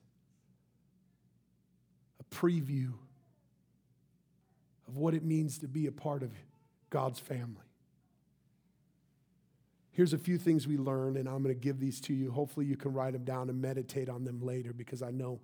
a 2.19 2.35
preview 2.35 2.91
of 4.87 4.97
what 4.97 5.13
it 5.13 5.23
means 5.23 5.59
to 5.59 5.67
be 5.67 5.85
a 5.85 5.91
part 5.91 6.23
of 6.23 6.31
God's 6.89 7.19
family. 7.19 7.70
Here's 9.91 10.13
a 10.13 10.17
few 10.17 10.37
things 10.37 10.67
we 10.67 10.77
learned, 10.77 11.17
and 11.17 11.27
I'm 11.27 11.43
going 11.43 11.53
to 11.53 11.59
give 11.59 11.79
these 11.79 11.99
to 12.01 12.13
you. 12.13 12.31
Hopefully, 12.31 12.65
you 12.65 12.77
can 12.77 12.93
write 12.93 13.13
them 13.13 13.25
down 13.25 13.49
and 13.49 13.61
meditate 13.61 14.07
on 14.09 14.23
them 14.23 14.41
later 14.41 14.71
because 14.71 15.01
I 15.01 15.11
know 15.11 15.41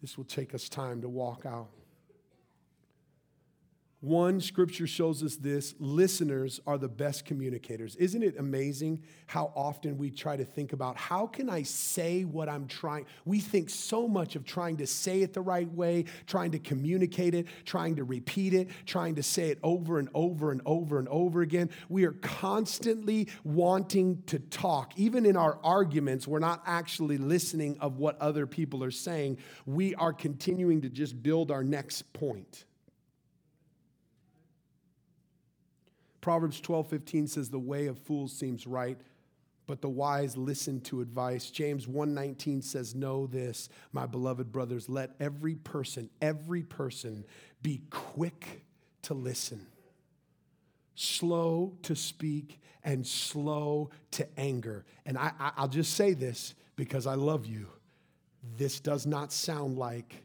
this 0.00 0.16
will 0.16 0.24
take 0.24 0.54
us 0.54 0.68
time 0.68 1.02
to 1.02 1.08
walk 1.08 1.44
out. 1.44 1.70
One, 4.04 4.38
scripture 4.38 4.86
shows 4.86 5.22
us 5.22 5.36
this 5.36 5.74
listeners 5.78 6.60
are 6.66 6.76
the 6.76 6.90
best 6.90 7.24
communicators. 7.24 7.96
Isn't 7.96 8.22
it 8.22 8.38
amazing 8.38 9.02
how 9.26 9.50
often 9.56 9.96
we 9.96 10.10
try 10.10 10.36
to 10.36 10.44
think 10.44 10.74
about 10.74 10.98
how 10.98 11.26
can 11.26 11.48
I 11.48 11.62
say 11.62 12.24
what 12.24 12.50
I'm 12.50 12.66
trying? 12.66 13.06
We 13.24 13.40
think 13.40 13.70
so 13.70 14.06
much 14.06 14.36
of 14.36 14.44
trying 14.44 14.76
to 14.76 14.86
say 14.86 15.22
it 15.22 15.32
the 15.32 15.40
right 15.40 15.72
way, 15.72 16.04
trying 16.26 16.50
to 16.50 16.58
communicate 16.58 17.34
it, 17.34 17.46
trying 17.64 17.96
to 17.96 18.04
repeat 18.04 18.52
it, 18.52 18.68
trying 18.84 19.14
to 19.14 19.22
say 19.22 19.48
it 19.48 19.58
over 19.62 19.98
and 19.98 20.10
over 20.12 20.52
and 20.52 20.60
over 20.66 20.98
and 20.98 21.08
over 21.08 21.40
again. 21.40 21.70
We 21.88 22.04
are 22.04 22.12
constantly 22.12 23.28
wanting 23.42 24.22
to 24.26 24.38
talk. 24.38 24.92
Even 24.98 25.24
in 25.24 25.34
our 25.34 25.58
arguments, 25.64 26.28
we're 26.28 26.40
not 26.40 26.62
actually 26.66 27.16
listening 27.16 27.78
of 27.80 27.96
what 27.96 28.20
other 28.20 28.46
people 28.46 28.84
are 28.84 28.90
saying. 28.90 29.38
We 29.64 29.94
are 29.94 30.12
continuing 30.12 30.82
to 30.82 30.90
just 30.90 31.22
build 31.22 31.50
our 31.50 31.64
next 31.64 32.12
point. 32.12 32.66
Proverbs 36.24 36.58
12, 36.58 36.88
15 36.88 37.26
says, 37.26 37.50
The 37.50 37.58
way 37.58 37.86
of 37.86 37.98
fools 37.98 38.32
seems 38.32 38.66
right, 38.66 38.96
but 39.66 39.82
the 39.82 39.90
wise 39.90 40.38
listen 40.38 40.80
to 40.84 41.02
advice. 41.02 41.50
James 41.50 41.84
1:19 41.86 42.64
says, 42.64 42.94
Know 42.94 43.26
this, 43.26 43.68
my 43.92 44.06
beloved 44.06 44.50
brothers, 44.50 44.88
let 44.88 45.10
every 45.20 45.56
person, 45.56 46.08
every 46.22 46.62
person 46.62 47.26
be 47.60 47.82
quick 47.90 48.64
to 49.02 49.12
listen, 49.12 49.66
slow 50.94 51.76
to 51.82 51.94
speak, 51.94 52.58
and 52.84 53.06
slow 53.06 53.90
to 54.12 54.26
anger. 54.40 54.86
And 55.04 55.18
I, 55.18 55.30
I, 55.38 55.52
I'll 55.58 55.68
just 55.68 55.92
say 55.92 56.14
this 56.14 56.54
because 56.74 57.06
I 57.06 57.16
love 57.16 57.44
you. 57.44 57.66
This 58.56 58.80
does 58.80 59.04
not 59.04 59.30
sound 59.30 59.76
like 59.76 60.24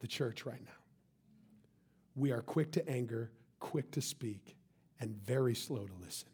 the 0.00 0.08
church 0.08 0.44
right 0.44 0.64
now. 0.64 0.82
We 2.16 2.32
are 2.32 2.42
quick 2.42 2.72
to 2.72 2.88
anger, 2.88 3.30
quick 3.60 3.92
to 3.92 4.00
speak, 4.00 4.56
and 5.00 5.16
very 5.24 5.54
slow 5.54 5.86
to 5.86 5.92
listen. 6.04 6.28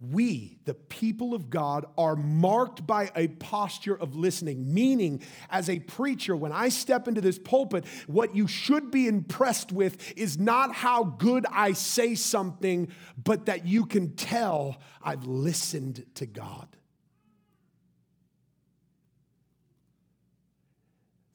we, 0.00 0.58
the 0.64 0.74
people 0.74 1.34
of 1.34 1.50
God, 1.50 1.84
are 1.96 2.14
marked 2.14 2.86
by 2.86 3.10
a 3.16 3.28
posture 3.28 3.98
of 3.98 4.14
listening. 4.14 4.72
Meaning, 4.72 5.22
as 5.50 5.68
a 5.68 5.80
preacher, 5.80 6.36
when 6.36 6.52
I 6.52 6.68
step 6.68 7.08
into 7.08 7.20
this 7.20 7.38
pulpit, 7.38 7.84
what 8.06 8.34
you 8.34 8.46
should 8.46 8.90
be 8.90 9.08
impressed 9.08 9.72
with 9.72 10.16
is 10.16 10.38
not 10.38 10.74
how 10.74 11.04
good 11.04 11.46
I 11.50 11.72
say 11.72 12.14
something, 12.14 12.88
but 13.22 13.46
that 13.46 13.66
you 13.66 13.86
can 13.86 14.14
tell 14.14 14.80
I've 15.02 15.24
listened 15.24 16.04
to 16.16 16.26
God. 16.26 16.68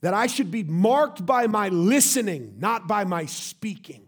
That 0.03 0.13
I 0.13 0.27
should 0.27 0.51
be 0.51 0.63
marked 0.63 1.25
by 1.25 1.47
my 1.47 1.69
listening, 1.69 2.55
not 2.59 2.89
by 2.89 3.05
my 3.05 3.25
speaking. 3.25 4.05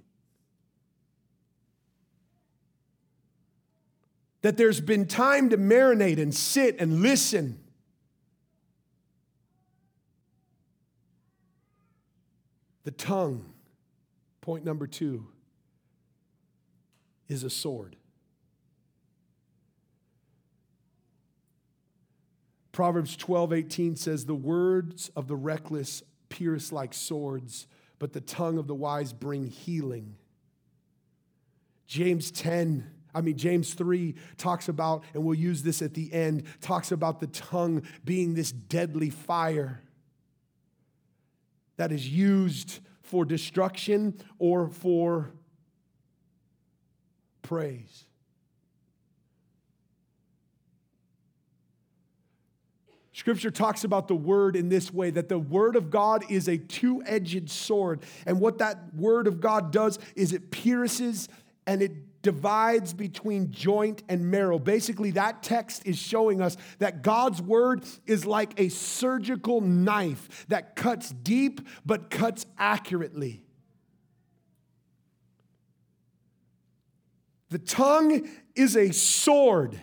That 4.42 4.58
there's 4.58 4.82
been 4.82 5.08
time 5.08 5.52
to 5.52 5.58
marinate 5.58 6.20
and 6.20 6.36
sit 6.36 6.82
and 6.82 7.02
listen. 7.02 7.62
The 12.84 12.92
tongue, 12.92 13.54
point 14.42 14.66
number 14.66 14.88
two, 14.88 15.26
is 17.30 17.46
a 17.46 17.50
sword. 17.50 17.96
Proverbs 22.76 23.16
12, 23.16 23.54
18 23.54 23.96
says, 23.96 24.26
The 24.26 24.36
words 24.36 25.10
of 25.16 25.30
the 25.30 25.36
reckless 25.38 26.04
pierce 26.28 26.74
like 26.74 26.94
swords, 26.94 27.68
but 28.00 28.12
the 28.12 28.20
tongue 28.20 28.58
of 28.58 28.68
the 28.68 28.76
wise 28.76 29.14
bring 29.14 29.48
healing. 29.48 30.18
James 31.88 32.32
10, 32.32 32.86
I 33.14 33.22
mean, 33.22 33.38
James 33.38 33.76
3 33.76 34.14
talks 34.36 34.68
about, 34.68 35.06
and 35.14 35.24
we'll 35.24 35.40
use 35.40 35.64
this 35.64 35.82
at 35.82 35.94
the 35.94 36.12
end, 36.12 36.44
talks 36.60 36.92
about 36.92 37.22
the 37.22 37.28
tongue 37.28 37.84
being 38.04 38.34
this 38.34 38.52
deadly 38.52 39.10
fire 39.10 39.82
that 41.78 41.94
is 41.94 42.10
used 42.10 42.82
for 43.04 43.24
destruction 43.24 44.20
or 44.38 44.68
for 44.68 45.32
praise. 47.42 48.04
Scripture 53.16 53.50
talks 53.50 53.86
about 53.86 54.10
the 54.10 54.16
word 54.16 54.58
in 54.58 54.68
this 54.68 54.94
way 54.94 55.10
that 55.10 55.30
the 55.30 55.40
word 55.40 55.78
of 55.78 55.90
God 55.90 56.30
is 56.30 56.50
a 56.50 56.58
two 56.58 57.02
edged 57.06 57.50
sword. 57.50 58.02
And 58.26 58.42
what 58.42 58.58
that 58.58 58.94
word 58.94 59.28
of 59.28 59.40
God 59.40 59.72
does 59.72 60.00
is 60.18 60.34
it 60.34 60.52
pierces 60.52 61.30
and 61.66 61.82
it 61.82 62.22
divides 62.22 62.94
between 62.94 63.52
joint 63.52 64.04
and 64.10 64.30
marrow. 64.30 64.60
Basically, 64.60 65.12
that 65.12 65.44
text 65.44 65.84
is 65.86 65.98
showing 65.98 66.42
us 66.42 66.58
that 66.80 67.04
God's 67.04 67.42
word 67.42 67.86
is 68.06 68.26
like 68.26 68.60
a 68.60 68.68
surgical 68.68 69.62
knife 69.62 70.46
that 70.50 70.76
cuts 70.76 71.12
deep 71.12 71.62
but 71.86 72.10
cuts 72.10 72.46
accurately. 72.58 73.46
The 77.50 77.60
tongue 77.60 78.28
is 78.56 78.76
a 78.76 78.92
sword 78.92 79.80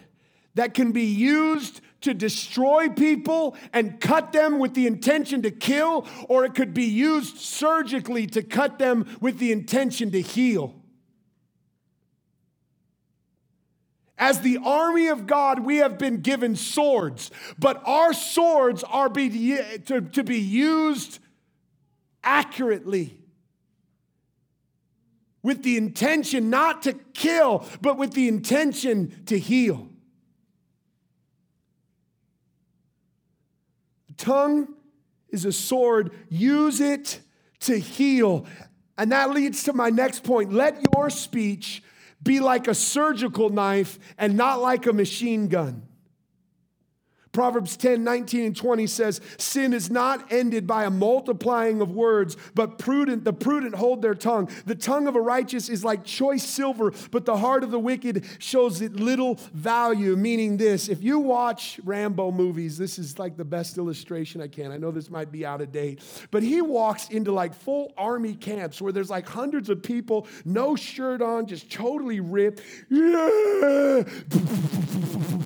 that 0.55 0.75
can 0.75 0.93
be 0.93 1.05
used 1.05 1.81
to 2.03 2.13
destroy 2.13 2.89
people 2.89 3.57
and 3.73 4.01
cut 4.01 4.33
them 4.33 4.59
with 4.59 4.75
the 4.75 4.87
intention 4.87 5.43
to 5.43 5.51
kill, 5.51 6.07
or 6.29 6.45
it 6.45 6.55
could 6.55 6.75
be 6.75 6.85
used 6.85 7.39
surgically 7.39 8.27
to 8.27 8.43
cut 8.43 8.79
them 8.79 9.07
with 9.21 9.39
the 9.39 9.53
intention 9.53 10.11
to 10.11 10.21
heal. 10.21 10.75
As 14.19 14.41
the 14.41 14.59
army 14.65 15.09
of 15.09 15.27
God, 15.27 15.61
we 15.61 15.79
have 15.79 15.99
been 15.99 16.21
given 16.21 16.55
swords, 16.55 17.31
but 17.59 17.83
our 17.87 18.13
swords 18.13 18.85
are 18.85 19.09
be, 19.09 19.59
to, 19.87 20.01
to 20.01 20.23
be 20.23 20.39
used 20.39 21.19
accurately 22.23 23.19
with 25.43 25.65
the 25.65 25.77
intention 25.77 26.51
not 26.51 26.83
to 26.83 26.93
kill, 26.93 27.67
but 27.81 27.99
with 27.99 28.13
the 28.13 28.29
intention 28.29 29.25
to 29.27 29.39
heal. 29.39 29.89
Tongue 34.17 34.75
is 35.31 35.45
a 35.45 35.53
sword, 35.53 36.13
use 36.29 36.81
it 36.81 37.21
to 37.61 37.79
heal. 37.79 38.47
And 38.99 39.13
that 39.13 39.31
leads 39.31 39.65
to 39.65 39.73
my 39.73 39.91
next 39.91 40.25
point. 40.25 40.53
Let 40.53 40.79
your 40.95 41.11
speech 41.11 41.83
be 42.23 42.41
like 42.41 42.69
a 42.69 42.75
surgical 42.75 43.51
knife 43.51 43.99
and 44.19 44.37
not 44.37 44.61
like 44.61 44.87
a 44.87 44.93
machine 44.93 45.49
gun. 45.49 45.89
Proverbs 47.33 47.79
10, 47.79 48.05
19, 48.05 48.45
and 48.45 48.57
20 48.57 48.87
says, 48.87 49.23
Sin 49.39 49.73
is 49.73 49.91
not 49.91 50.31
ended 50.31 50.67
by 50.67 50.85
a 50.85 50.91
multiplying 50.91 51.81
of 51.81 51.91
words, 51.91 52.37
but 52.55 52.79
prudent, 52.79 53.25
the 53.25 53.33
prudent 53.33 53.75
hold 53.75 54.03
their 54.03 54.15
tongue. 54.15 54.51
The 54.67 54.75
tongue 54.75 55.07
of 55.07 55.17
a 55.17 55.21
righteous 55.21 55.71
is 55.71 55.83
like 55.83 56.05
choice 56.05 56.45
silver, 56.45 56.93
but 57.11 57.25
the 57.25 57.39
heart 57.39 57.65
of 57.65 57.71
the 57.71 57.79
wicked 57.79 58.27
shows 58.39 58.83
it 58.83 58.97
little 58.97 59.37
value. 59.55 60.15
Meaning 60.15 60.59
this, 60.59 60.91
if 60.91 61.03
you 61.03 61.21
watch 61.21 61.81
Rambo 61.85 62.33
movies, 62.33 62.77
this 62.77 62.99
is 62.99 63.19
like 63.19 63.39
the 63.39 63.47
best 63.47 63.79
illustration 63.79 64.43
I 64.43 64.49
can. 64.49 64.71
I 64.71 64.77
know 64.77 64.91
this 64.91 65.09
might 65.09 65.33
be 65.33 65.47
out 65.47 65.63
of 65.63 65.73
date, 65.73 66.03
but 66.31 66.43
he 66.43 66.61
walks 66.61 67.09
into 67.09 67.33
like 67.33 67.55
full 67.55 67.95
army 67.97 68.35
camps 68.35 68.83
where 68.83 68.93
there's 68.93 69.09
like 69.09 69.27
hundreds 69.27 69.71
of 69.71 69.83
people, 69.83 70.27
no 70.45 70.77
shirt 70.77 71.23
on, 71.23 71.47
just 71.47 71.73
totally 71.73 72.21
ripped. 72.21 72.61
Yeah 72.91 74.03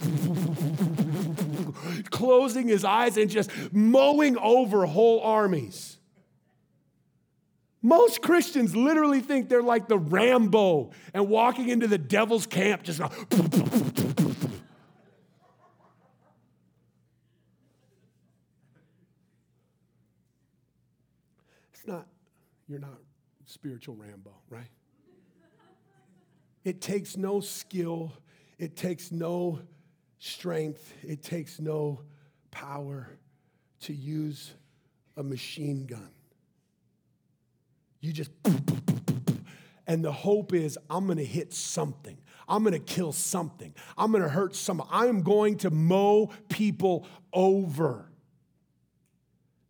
closing 2.16 2.66
his 2.66 2.82
eyes 2.82 3.18
and 3.18 3.30
just 3.30 3.50
mowing 3.72 4.38
over 4.38 4.86
whole 4.86 5.20
armies. 5.20 5.98
Most 7.82 8.22
Christians 8.22 8.74
literally 8.74 9.20
think 9.20 9.50
they're 9.50 9.62
like 9.62 9.86
the 9.86 9.98
Rambo 9.98 10.92
and 11.12 11.28
walking 11.28 11.68
into 11.68 11.86
the 11.86 11.98
devil's 11.98 12.46
camp 12.46 12.82
just 12.82 13.00
It's 21.74 21.86
not, 21.86 22.06
you're 22.66 22.80
not 22.80 22.98
spiritual 23.44 23.94
Rambo, 23.94 24.32
right? 24.48 24.70
It 26.64 26.80
takes 26.80 27.18
no 27.18 27.40
skill, 27.40 28.14
it 28.58 28.74
takes 28.74 29.12
no 29.12 29.60
strength, 30.18 30.92
it 31.02 31.22
takes 31.22 31.60
no 31.60 32.00
power 32.50 33.08
to 33.80 33.92
use 33.92 34.52
a 35.16 35.22
machine 35.22 35.86
gun. 35.86 36.10
You 38.00 38.12
just, 38.12 38.30
and 39.86 40.04
the 40.04 40.12
hope 40.12 40.52
is 40.52 40.78
I'm 40.88 41.06
gonna 41.06 41.22
hit 41.22 41.52
something. 41.52 42.18
I'm 42.48 42.62
gonna 42.62 42.78
kill 42.78 43.12
something. 43.12 43.74
I'm 43.98 44.12
gonna 44.12 44.28
hurt 44.28 44.54
someone. 44.54 44.88
I'm 44.90 45.22
going 45.22 45.56
to 45.58 45.70
mow 45.70 46.30
people 46.48 47.06
over. 47.32 48.10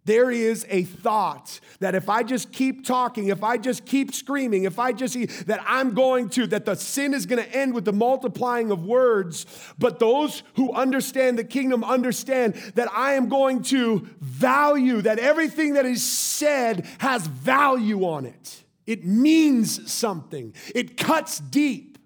There 0.07 0.31
is 0.31 0.65
a 0.69 0.85
thought 0.85 1.59
that 1.81 1.97
if 1.97 2.09
I 2.09 2.23
just 2.23 2.53
keep 2.53 2.87
talking, 2.87 3.27
if 3.27 3.43
I 3.43 3.59
just 3.59 3.85
keep 3.85 4.15
screaming, 4.15 4.63
if 4.63 4.79
I 4.79 4.93
just 4.93 5.15
that 5.47 5.61
I'm 5.67 5.95
going 5.95 6.29
to, 6.31 6.47
that 6.47 6.65
the 6.65 6.77
sin 6.77 7.13
is 7.13 7.27
going 7.27 7.43
to 7.43 7.51
end 7.53 7.75
with 7.75 7.85
the 7.85 7.93
multiplying 7.93 8.71
of 8.71 8.85
words. 8.85 9.47
But 9.81 9.99
those 9.99 10.45
who 10.55 10.73
understand 10.73 11.41
the 11.41 11.45
kingdom 11.45 11.83
understand 11.83 12.55
that 12.77 12.89
I 12.93 13.15
am 13.15 13.29
going 13.29 13.65
to 13.65 14.09
value, 14.21 15.03
that 15.03 15.19
everything 15.19 15.75
that 15.75 15.85
is 15.85 16.05
said 16.05 16.87
has 16.99 17.27
value 17.27 18.05
on 18.05 18.27
it. 18.27 18.63
It 18.87 19.05
means 19.05 19.91
something, 19.93 20.55
it 20.73 20.97
cuts 20.97 21.41
deep, 21.41 21.99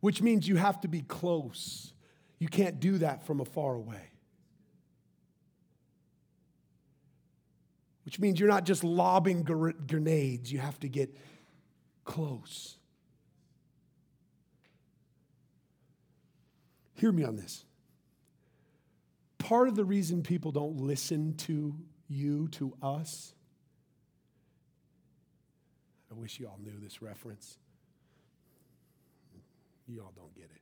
which 0.00 0.20
means 0.20 0.46
you 0.46 0.56
have 0.56 0.82
to 0.82 0.88
be 0.88 1.00
close. 1.00 1.94
You 2.38 2.48
can't 2.48 2.80
do 2.80 2.98
that 2.98 3.24
from 3.24 3.40
afar 3.40 3.76
away. 3.76 4.11
Which 8.04 8.18
means 8.18 8.40
you're 8.40 8.48
not 8.48 8.64
just 8.64 8.82
lobbing 8.84 9.42
grenades, 9.42 10.52
you 10.52 10.58
have 10.58 10.78
to 10.80 10.88
get 10.88 11.16
close. 12.04 12.76
Hear 16.94 17.12
me 17.12 17.24
on 17.24 17.36
this. 17.36 17.64
Part 19.38 19.68
of 19.68 19.74
the 19.74 19.84
reason 19.84 20.22
people 20.22 20.52
don't 20.52 20.76
listen 20.78 21.34
to 21.38 21.74
you, 22.08 22.48
to 22.48 22.74
us, 22.82 23.34
I 26.10 26.14
wish 26.14 26.38
you 26.38 26.46
all 26.46 26.58
knew 26.62 26.78
this 26.80 27.00
reference. 27.00 27.56
You 29.88 30.02
all 30.02 30.12
don't 30.14 30.34
get 30.34 30.44
it. 30.44 30.60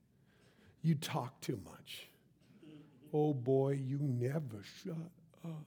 You 0.83 0.94
talk 0.94 1.40
too 1.40 1.61
much. 1.64 2.09
Oh 3.12 3.35
boy, 3.35 3.72
you 3.72 3.98
never 4.00 4.62
shut 4.83 4.94
up. 5.44 5.66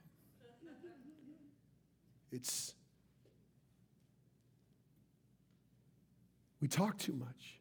It's, 2.34 2.74
we 6.60 6.68
talk 6.68 6.98
too 6.98 7.14
much. 7.14 7.60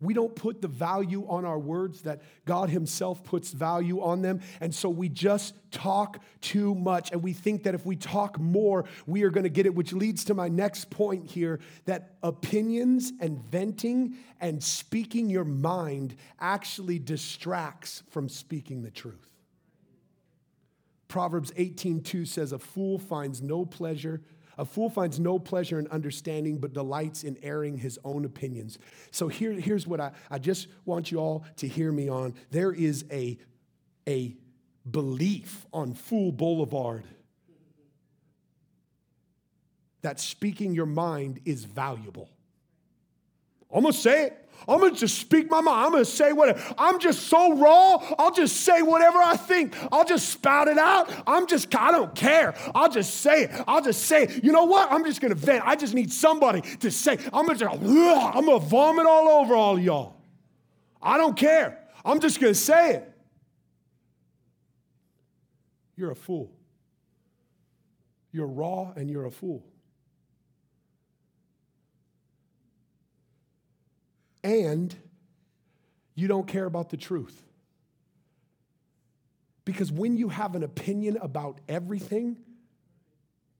We 0.00 0.14
don't 0.14 0.34
put 0.34 0.62
the 0.62 0.68
value 0.68 1.26
on 1.28 1.44
our 1.44 1.58
words 1.58 2.02
that 2.02 2.22
God 2.46 2.70
Himself 2.70 3.22
puts 3.22 3.52
value 3.52 4.00
on 4.00 4.22
them. 4.22 4.40
And 4.60 4.74
so 4.74 4.88
we 4.88 5.10
just 5.10 5.54
talk 5.70 6.22
too 6.40 6.74
much. 6.74 7.12
And 7.12 7.22
we 7.22 7.34
think 7.34 7.64
that 7.64 7.74
if 7.74 7.84
we 7.84 7.96
talk 7.96 8.38
more, 8.40 8.86
we 9.06 9.24
are 9.24 9.30
going 9.30 9.44
to 9.44 9.50
get 9.50 9.66
it, 9.66 9.74
which 9.74 9.92
leads 9.92 10.24
to 10.26 10.34
my 10.34 10.48
next 10.48 10.88
point 10.88 11.26
here 11.26 11.60
that 11.84 12.14
opinions 12.22 13.12
and 13.20 13.44
venting 13.50 14.16
and 14.40 14.62
speaking 14.62 15.28
your 15.28 15.44
mind 15.44 16.14
actually 16.38 16.98
distracts 16.98 18.02
from 18.08 18.28
speaking 18.30 18.82
the 18.82 18.90
truth. 18.90 19.29
Proverbs 21.10 21.50
18:2 21.58 22.26
says, 22.26 22.52
A 22.52 22.58
fool 22.58 22.98
finds 22.98 23.42
no 23.42 23.66
pleasure. 23.66 24.22
A 24.56 24.64
fool 24.64 24.88
finds 24.88 25.18
no 25.18 25.38
pleasure 25.38 25.78
in 25.78 25.88
understanding, 25.88 26.58
but 26.58 26.72
delights 26.72 27.24
in 27.24 27.36
airing 27.42 27.78
his 27.78 27.98
own 28.04 28.24
opinions. 28.24 28.78
So 29.10 29.26
here, 29.28 29.52
here's 29.52 29.86
what 29.86 30.00
I, 30.00 30.12
I 30.30 30.38
just 30.38 30.68
want 30.84 31.10
you 31.10 31.18
all 31.18 31.44
to 31.56 31.66
hear 31.66 31.90
me 31.90 32.08
on. 32.08 32.34
There 32.50 32.72
is 32.72 33.04
a, 33.10 33.38
a 34.08 34.36
belief 34.88 35.66
on 35.72 35.94
Fool 35.94 36.30
Boulevard 36.30 37.04
that 40.02 40.20
speaking 40.20 40.74
your 40.74 40.86
mind 40.86 41.40
is 41.44 41.64
valuable. 41.64 42.30
I'm 43.72 43.90
say 43.92 44.26
it. 44.26 44.49
I'm 44.68 44.80
gonna 44.80 44.94
just 44.94 45.18
speak 45.18 45.50
my 45.50 45.60
mind. 45.60 45.86
I'm 45.86 45.92
gonna 45.92 46.04
say 46.04 46.32
whatever. 46.32 46.62
I'm 46.78 46.98
just 46.98 47.28
so 47.28 47.56
raw. 47.56 47.96
I'll 48.18 48.32
just 48.32 48.58
say 48.58 48.82
whatever 48.82 49.18
I 49.18 49.36
think. 49.36 49.74
I'll 49.90 50.04
just 50.04 50.28
spout 50.28 50.68
it 50.68 50.78
out. 50.78 51.10
I'm 51.26 51.46
just, 51.46 51.74
I 51.74 51.90
don't 51.90 52.14
care. 52.14 52.54
I'll 52.74 52.90
just 52.90 53.20
say 53.20 53.44
it. 53.44 53.50
I'll 53.66 53.82
just 53.82 54.02
say 54.02 54.24
it. 54.24 54.44
You 54.44 54.52
know 54.52 54.64
what? 54.64 54.90
I'm 54.92 55.04
just 55.04 55.20
gonna 55.20 55.34
vent. 55.34 55.64
I 55.66 55.76
just 55.76 55.94
need 55.94 56.12
somebody 56.12 56.60
to 56.78 56.90
say. 56.90 57.18
I'm 57.32 57.46
gonna, 57.46 57.58
just, 57.58 57.74
I'm 57.82 58.46
gonna 58.46 58.58
vomit 58.58 59.06
all 59.06 59.28
over 59.28 59.54
all 59.54 59.78
y'all. 59.78 60.16
I 61.02 61.16
don't 61.16 61.36
care. 61.36 61.78
I'm 62.04 62.20
just 62.20 62.40
gonna 62.40 62.54
say 62.54 62.94
it. 62.94 63.12
You're 65.96 66.12
a 66.12 66.16
fool. 66.16 66.50
You're 68.32 68.46
raw 68.46 68.92
and 68.96 69.10
you're 69.10 69.26
a 69.26 69.30
fool. 69.30 69.64
And 74.42 74.94
you 76.14 76.28
don't 76.28 76.46
care 76.46 76.66
about 76.66 76.90
the 76.90 76.96
truth. 76.96 77.42
Because 79.64 79.92
when 79.92 80.16
you 80.16 80.28
have 80.28 80.54
an 80.54 80.62
opinion 80.62 81.18
about 81.20 81.60
everything, 81.68 82.36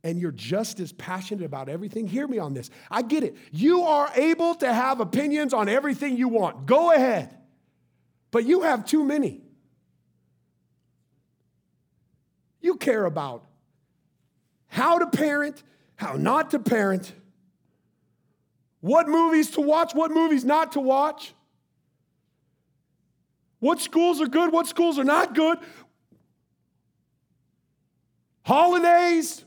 and 0.03 0.19
you're 0.19 0.33
just 0.33 0.81
as 0.81 0.93
passionate 0.93 1.45
about 1.45 1.69
everything, 1.69 2.07
hear 2.07 2.27
me 2.27 2.39
on 2.39 2.55
this. 2.55 2.71
I 2.91 3.03
get 3.03 3.23
it. 3.23 3.37
You 3.53 3.83
are 3.83 4.11
able 4.15 4.55
to 4.57 4.73
have 4.73 5.01
opinions 5.01 5.53
on 5.53 5.69
everything 5.69 6.17
you 6.17 6.29
want. 6.29 6.67
Go 6.67 6.93
ahead. 6.93 7.37
But 8.31 8.47
you 8.47 8.63
have 8.63 8.85
too 8.85 9.05
many. 9.05 9.43
You 12.61 12.77
care 12.77 13.05
about 13.05 13.45
how 14.69 14.99
to 14.99 15.07
parent, 15.07 15.63
how 15.97 16.15
not 16.15 16.51
to 16.53 16.59
parent, 16.59 17.13
what 18.81 19.09
movies 19.09 19.51
to 19.53 19.61
watch, 19.61 19.95
what 19.95 20.11
movies 20.11 20.45
not 20.45 20.73
to 20.73 20.81
watch. 20.81 21.35
What 23.59 23.81
schools 23.81 24.21
are 24.21 24.27
good, 24.27 24.53
what 24.53 24.67
schools 24.67 24.99
are 24.99 25.05
not 25.05 25.35
good. 25.35 25.59
Holidays. 28.45 29.45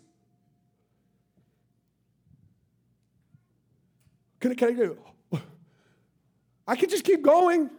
Can, 4.39 4.51
I, 4.51 4.55
can 4.55 4.97
I? 5.33 5.39
I 6.67 6.75
can 6.75 6.89
just 6.89 7.03
keep 7.03 7.21
going. 7.21 7.69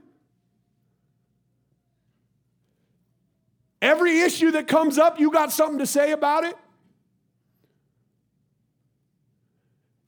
Every 3.81 4.21
issue 4.21 4.51
that 4.53 4.67
comes 4.67 4.99
up, 4.99 5.21
you 5.21 5.31
got 5.31 5.53
something 5.53 5.79
to 5.79 5.87
say 5.87 6.12
about 6.12 6.45
it. 6.45 6.57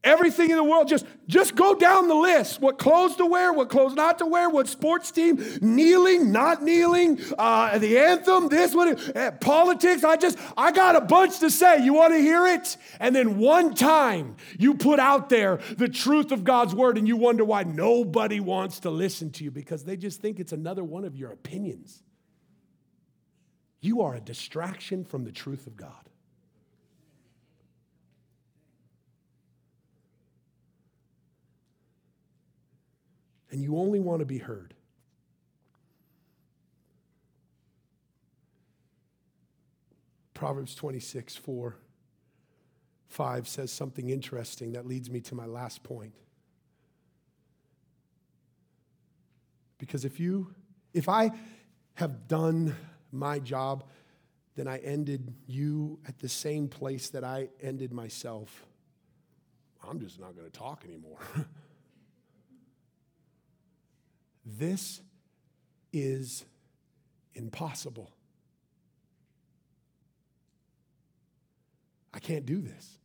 Everything 0.07 0.51
in 0.51 0.57
the 0.57 0.62
world, 0.62 0.87
just, 0.87 1.05
just 1.27 1.57
go 1.57 1.75
down 1.75 2.07
the 2.07 2.14
list. 2.14 2.61
What 2.61 2.79
clothes 2.79 3.16
to 3.16 3.27
wear, 3.27 3.53
what 3.53 3.69
clothes 3.69 3.95
not 3.95 4.19
to 4.19 4.27
wear, 4.27 4.49
what 4.49 4.69
sports 4.69 5.11
team, 5.11 5.45
kneeling, 5.61 6.31
not 6.31 6.62
kneeling, 6.62 7.21
uh, 7.37 7.77
the 7.79 7.99
anthem, 7.99 8.49
this, 8.49 8.73
what, 8.73 9.16
uh, 9.16 9.33
politics. 9.33 10.05
I 10.05 10.16
just, 10.16 10.38
I 10.57 10.71
got 10.71 10.95
a 10.95 11.01
bunch 11.01 11.40
to 11.40 11.51
say. 11.51 11.85
You 11.85 11.92
want 11.92 12.12
to 12.12 12.21
hear 12.21 12.47
it? 12.47 12.77
And 13.01 13.16
then 13.16 13.37
one 13.37 13.75
time 13.75 14.37
you 14.57 14.75
put 14.75 15.01
out 15.01 15.29
there 15.29 15.59
the 15.77 15.88
truth 15.88 16.31
of 16.31 16.45
God's 16.45 16.73
word 16.73 16.99
and 16.99 17.09
you 17.09 17.16
wonder 17.16 17.45
why 17.45 17.64
nobody 17.64 18.38
wants 18.38 18.79
to 18.81 18.90
listen 18.90 19.33
to 19.33 19.45
you 19.45 19.51
because 19.51 19.83
they 19.83 19.97
just 19.97 20.23
think 20.23 20.38
it's 20.38 20.53
another 20.53 20.85
one 20.85 21.05
of 21.05 21.16
your 21.16 21.33
opinions. 21.33 22.05
You 23.81 24.03
are 24.03 24.14
a 24.14 24.21
distraction 24.21 25.05
from 25.05 25.25
the 25.25 25.33
truth 25.33 25.66
of 25.66 25.77
God. 25.77 25.90
And 33.57 33.64
you 33.64 33.79
only 33.79 33.99
want 33.99 34.21
to 34.21 34.27
be 34.27 34.37
heard. 34.37 34.75
Proverbs 40.35 40.75
26, 40.75 41.37
4, 41.37 41.75
5 43.09 43.49
says 43.49 43.73
something 43.73 44.11
interesting 44.11 44.73
that 44.73 44.87
leads 44.87 45.09
me 45.09 45.23
to 45.23 45.35
my 45.35 45.47
last 45.47 45.83
point. 45.83 46.12
Because 49.79 50.05
if 50.05 50.21
you, 50.21 50.55
if 50.92 51.09
I 51.09 51.31
have 51.95 52.29
done 52.29 52.77
my 53.11 53.38
job, 53.38 53.85
then 54.55 54.69
I 54.69 54.81
ended 54.81 55.33
you 55.47 55.99
at 56.07 56.19
the 56.19 56.29
same 56.29 56.69
place 56.69 57.09
that 57.09 57.25
I 57.25 57.49
ended 57.62 57.90
myself. 57.90 58.66
I'm 59.83 59.99
just 59.99 60.21
not 60.21 60.37
going 60.37 60.45
to 60.47 60.59
talk 60.59 60.85
anymore. 60.85 61.21
This 64.47 65.01
is 65.93 66.45
impossible. 67.35 68.13
I 72.15 72.21
can't 72.21 72.47
do 72.47 72.61
this. 72.61 72.99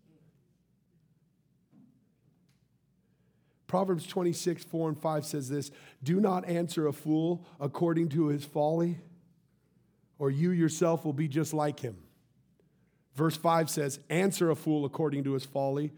Proverbs 3.65 4.05
26, 4.05 4.65
4 4.65 4.89
and 4.89 5.01
5 5.01 5.25
says 5.25 5.49
this 5.49 5.71
Do 6.03 6.19
not 6.19 6.47
answer 6.47 6.87
a 6.87 6.93
fool 6.93 7.45
according 7.59 8.09
to 8.09 8.27
his 8.27 8.45
folly, 8.45 8.99
or 10.19 10.29
you 10.29 10.51
yourself 10.51 11.03
will 11.03 11.13
be 11.13 11.27
just 11.27 11.53
like 11.53 11.79
him. 11.79 11.97
Verse 13.15 13.35
5 13.35 13.69
says, 13.69 13.99
Answer 14.09 14.51
a 14.51 14.55
fool 14.55 14.85
according 14.85 15.23
to 15.23 15.33
his 15.33 15.45
folly, 15.45 15.91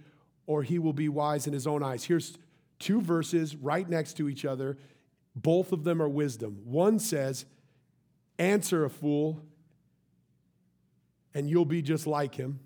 or 0.47 0.63
he 0.63 0.79
will 0.79 0.93
be 0.93 1.09
wise 1.09 1.47
in 1.47 1.53
his 1.53 1.67
own 1.67 1.83
eyes. 1.83 2.03
Here's 2.03 2.37
two 2.79 3.01
verses 3.01 3.55
right 3.55 3.89
next 3.89 4.17
to 4.17 4.29
each 4.29 4.45
other 4.45 4.77
both 5.35 5.71
of 5.71 5.83
them 5.83 6.01
are 6.01 6.09
wisdom. 6.09 6.61
One 6.63 6.99
says, 6.99 7.45
Answer 8.39 8.83
a 8.83 8.89
fool, 8.89 9.41
and 11.33 11.49
you'll 11.49 11.65
be 11.65 11.81
just 11.81 12.07
like 12.07 12.35
him. 12.35 12.59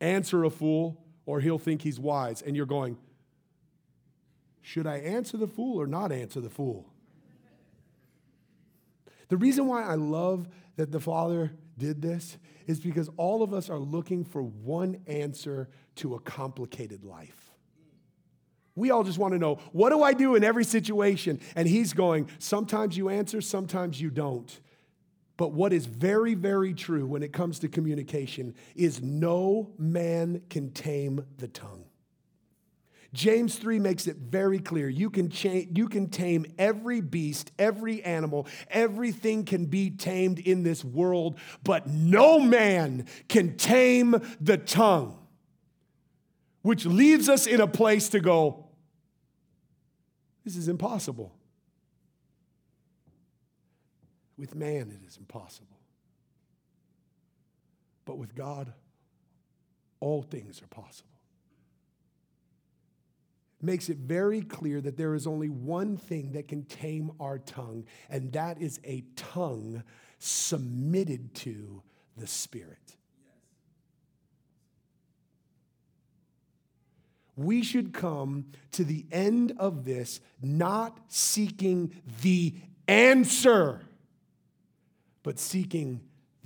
Answer 0.00 0.44
a 0.44 0.50
fool, 0.50 1.04
or 1.26 1.40
he'll 1.40 1.58
think 1.58 1.82
he's 1.82 1.98
wise. 1.98 2.42
And 2.42 2.56
you're 2.56 2.66
going, 2.66 2.96
Should 4.62 4.86
I 4.86 4.96
answer 4.98 5.36
the 5.36 5.46
fool 5.46 5.80
or 5.80 5.86
not 5.86 6.12
answer 6.12 6.40
the 6.40 6.50
fool? 6.50 6.86
The 9.28 9.36
reason 9.36 9.66
why 9.66 9.82
I 9.82 9.94
love 9.94 10.48
that 10.76 10.90
the 10.90 11.00
Father 11.00 11.52
did 11.76 12.00
this 12.02 12.38
is 12.66 12.80
because 12.80 13.10
all 13.16 13.42
of 13.42 13.52
us 13.52 13.68
are 13.70 13.78
looking 13.78 14.24
for 14.24 14.42
one 14.42 15.00
answer 15.06 15.68
to 15.96 16.14
a 16.14 16.20
complicated 16.20 17.04
life. 17.04 17.47
We 18.78 18.90
all 18.90 19.02
just 19.02 19.18
want 19.18 19.34
to 19.34 19.38
know, 19.38 19.56
what 19.72 19.90
do 19.90 20.02
I 20.02 20.14
do 20.14 20.36
in 20.36 20.44
every 20.44 20.64
situation? 20.64 21.40
And 21.56 21.68
he's 21.68 21.92
going, 21.92 22.30
sometimes 22.38 22.96
you 22.96 23.08
answer, 23.08 23.40
sometimes 23.40 24.00
you 24.00 24.10
don't. 24.10 24.60
But 25.36 25.52
what 25.52 25.72
is 25.72 25.86
very, 25.86 26.34
very 26.34 26.74
true 26.74 27.06
when 27.06 27.22
it 27.22 27.32
comes 27.32 27.58
to 27.60 27.68
communication 27.68 28.54
is 28.74 29.02
no 29.02 29.70
man 29.78 30.42
can 30.48 30.70
tame 30.72 31.24
the 31.38 31.48
tongue. 31.48 31.84
James 33.14 33.56
3 33.56 33.78
makes 33.78 34.06
it 34.06 34.16
very 34.16 34.58
clear. 34.58 34.88
You 34.88 35.08
can, 35.08 35.30
cha- 35.30 35.64
you 35.74 35.88
can 35.88 36.10
tame 36.10 36.44
every 36.58 37.00
beast, 37.00 37.52
every 37.58 38.02
animal, 38.02 38.46
everything 38.68 39.44
can 39.44 39.64
be 39.66 39.90
tamed 39.90 40.38
in 40.38 40.62
this 40.62 40.84
world, 40.84 41.38
but 41.64 41.86
no 41.86 42.38
man 42.38 43.06
can 43.28 43.56
tame 43.56 44.20
the 44.40 44.58
tongue. 44.58 45.18
Which 46.62 46.84
leaves 46.84 47.28
us 47.28 47.46
in 47.46 47.60
a 47.60 47.66
place 47.66 48.10
to 48.10 48.20
go, 48.20 48.67
this 50.48 50.56
is 50.56 50.68
impossible. 50.68 51.30
With 54.38 54.54
man, 54.54 54.90
it 54.90 55.06
is 55.06 55.18
impossible. 55.18 55.76
But 58.06 58.16
with 58.16 58.34
God, 58.34 58.72
all 60.00 60.22
things 60.22 60.62
are 60.62 60.66
possible. 60.68 61.10
It 63.60 63.66
makes 63.66 63.90
it 63.90 63.98
very 63.98 64.40
clear 64.40 64.80
that 64.80 64.96
there 64.96 65.14
is 65.14 65.26
only 65.26 65.50
one 65.50 65.98
thing 65.98 66.32
that 66.32 66.48
can 66.48 66.62
tame 66.62 67.10
our 67.20 67.38
tongue, 67.38 67.84
and 68.08 68.32
that 68.32 68.58
is 68.58 68.80
a 68.84 69.04
tongue 69.16 69.82
submitted 70.18 71.34
to 71.34 71.82
the 72.16 72.26
Spirit. 72.26 72.96
We 77.38 77.62
should 77.62 77.94
come 77.94 78.46
to 78.72 78.82
the 78.82 79.06
end 79.12 79.52
of 79.58 79.84
this 79.84 80.20
not 80.42 80.98
seeking 81.06 81.94
the 82.20 82.52
answer, 82.88 83.80
but 85.22 85.38
seeking 85.38 86.00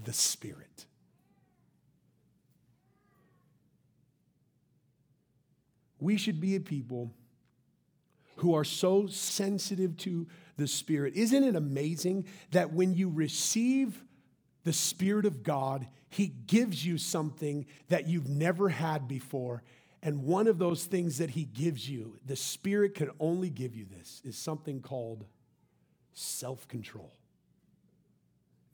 the 0.05 0.13
Spirit. 0.13 0.87
We 5.99 6.19
should 6.19 6.41
be 6.41 6.57
a 6.57 6.61
people 6.61 7.11
who 8.37 8.55
are 8.55 8.65
so 8.65 9.07
sensitive 9.07 9.97
to 9.99 10.27
the 10.59 10.67
Spirit. 10.67 11.15
Isn't 11.15 11.45
it 11.45 11.57
amazing 11.57 12.27
that 12.51 12.75
when 12.75 12.93
you 12.93 13.09
receive 13.09 14.05
the 14.65 14.73
Spirit 14.75 15.25
of 15.25 15.43
God, 15.43 15.87
He 16.11 16.27
gives 16.27 16.85
you 16.85 16.99
something 16.99 17.65
that 17.89 18.09
you've 18.09 18.29
never 18.29 18.69
had 18.69 19.09
before? 19.09 19.63
And 20.03 20.25
one 20.25 20.49
of 20.49 20.59
those 20.59 20.85
things 20.85 21.19
that 21.19 21.31
he 21.31 21.45
gives 21.45 21.89
you, 21.89 22.19
the 22.27 22.37
Spirit 22.37 22.95
can 22.95 23.11
only 23.21 23.51
give 23.51 23.77
you 23.77 23.85
this, 23.85 24.21
is 24.25 24.37
something 24.37 24.81
called 24.81 25.25
self 26.13 26.67
control. 26.67 27.13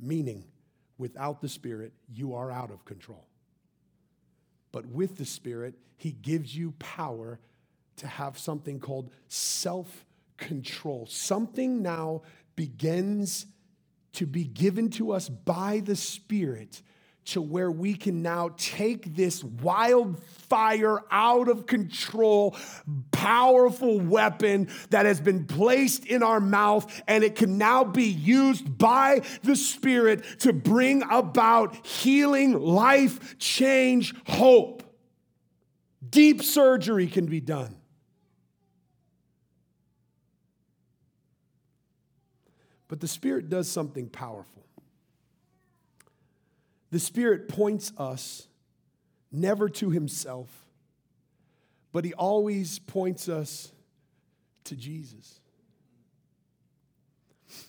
Meaning, 0.01 0.45
without 0.97 1.41
the 1.43 1.49
Spirit, 1.49 1.93
you 2.09 2.35
are 2.35 2.51
out 2.51 2.71
of 2.71 2.85
control. 2.85 3.27
But 4.73 4.87
with 4.87 5.17
the 5.19 5.27
Spirit, 5.27 5.75
he 5.97 6.13
gives 6.13 6.57
you 6.57 6.73
power 6.79 7.39
to 7.97 8.07
have 8.07 8.39
something 8.39 8.81
called 8.81 9.11
self 9.29 10.07
control. 10.39 11.07
Something 11.07 11.83
now 11.83 12.23
begins 12.57 13.47
to 14.15 14.27
be 14.27 14.45
given 14.45 14.89
to 14.91 15.13
us 15.13 15.29
by 15.29 15.81
the 15.85 15.97
Spirit 15.97 16.81
to 17.29 17.43
where 17.43 17.71
we 17.71 17.95
can 17.95 18.23
now 18.23 18.51
take 18.57 19.15
this 19.15 19.45
wildfire, 19.45 21.03
out 21.11 21.49
of 21.49 21.67
control, 21.67 22.57
powerful 23.11 24.01
weapon 24.01 24.69
that 24.89 25.05
has 25.05 25.21
been 25.21 25.45
placed 25.45 26.07
in 26.07 26.23
our 26.23 26.41
mouth, 26.41 27.03
and 27.07 27.23
it 27.23 27.35
can 27.35 27.59
now 27.59 27.85
be 27.85 28.05
used 28.05 28.79
by 28.79 29.21
the 29.43 29.55
Spirit 29.55 30.25
to 30.41 30.55
bring 30.55 31.03
about 31.11 31.85
healing, 31.87 32.59
life 32.59 33.37
change, 33.39 34.15
hope. 34.27 34.83
Deep 36.09 36.43
surgery 36.43 37.07
can 37.07 37.27
be 37.27 37.41
done. 37.41 37.77
But 42.89 43.01
the 43.01 43.09
Spirit 43.09 43.51
does 43.51 43.71
something 43.71 44.09
powerful. 44.09 44.65
The 46.91 46.99
Spirit 46.99 47.49
points 47.49 47.93
us 47.99 48.49
never 49.31 49.69
to 49.69 49.91
Himself, 49.91 50.49
but 51.93 52.05
He 52.05 52.15
always 52.15 52.79
points 52.79 53.29
us 53.29 53.73
to 54.65 54.77
Jesus. 54.77 55.41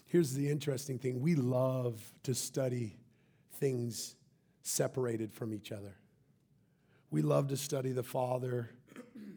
Here's 0.06 0.34
the 0.34 0.50
interesting 0.50 0.98
thing 0.98 1.20
we 1.20 1.34
love 1.34 2.00
to 2.24 2.34
study 2.34 2.96
things 3.54 4.16
separated 4.62 5.32
from 5.32 5.54
each 5.54 5.72
other. 5.72 5.96
We 7.10 7.22
love 7.22 7.48
to 7.48 7.56
study 7.56 7.92
the 7.92 8.02
Father, 8.02 8.70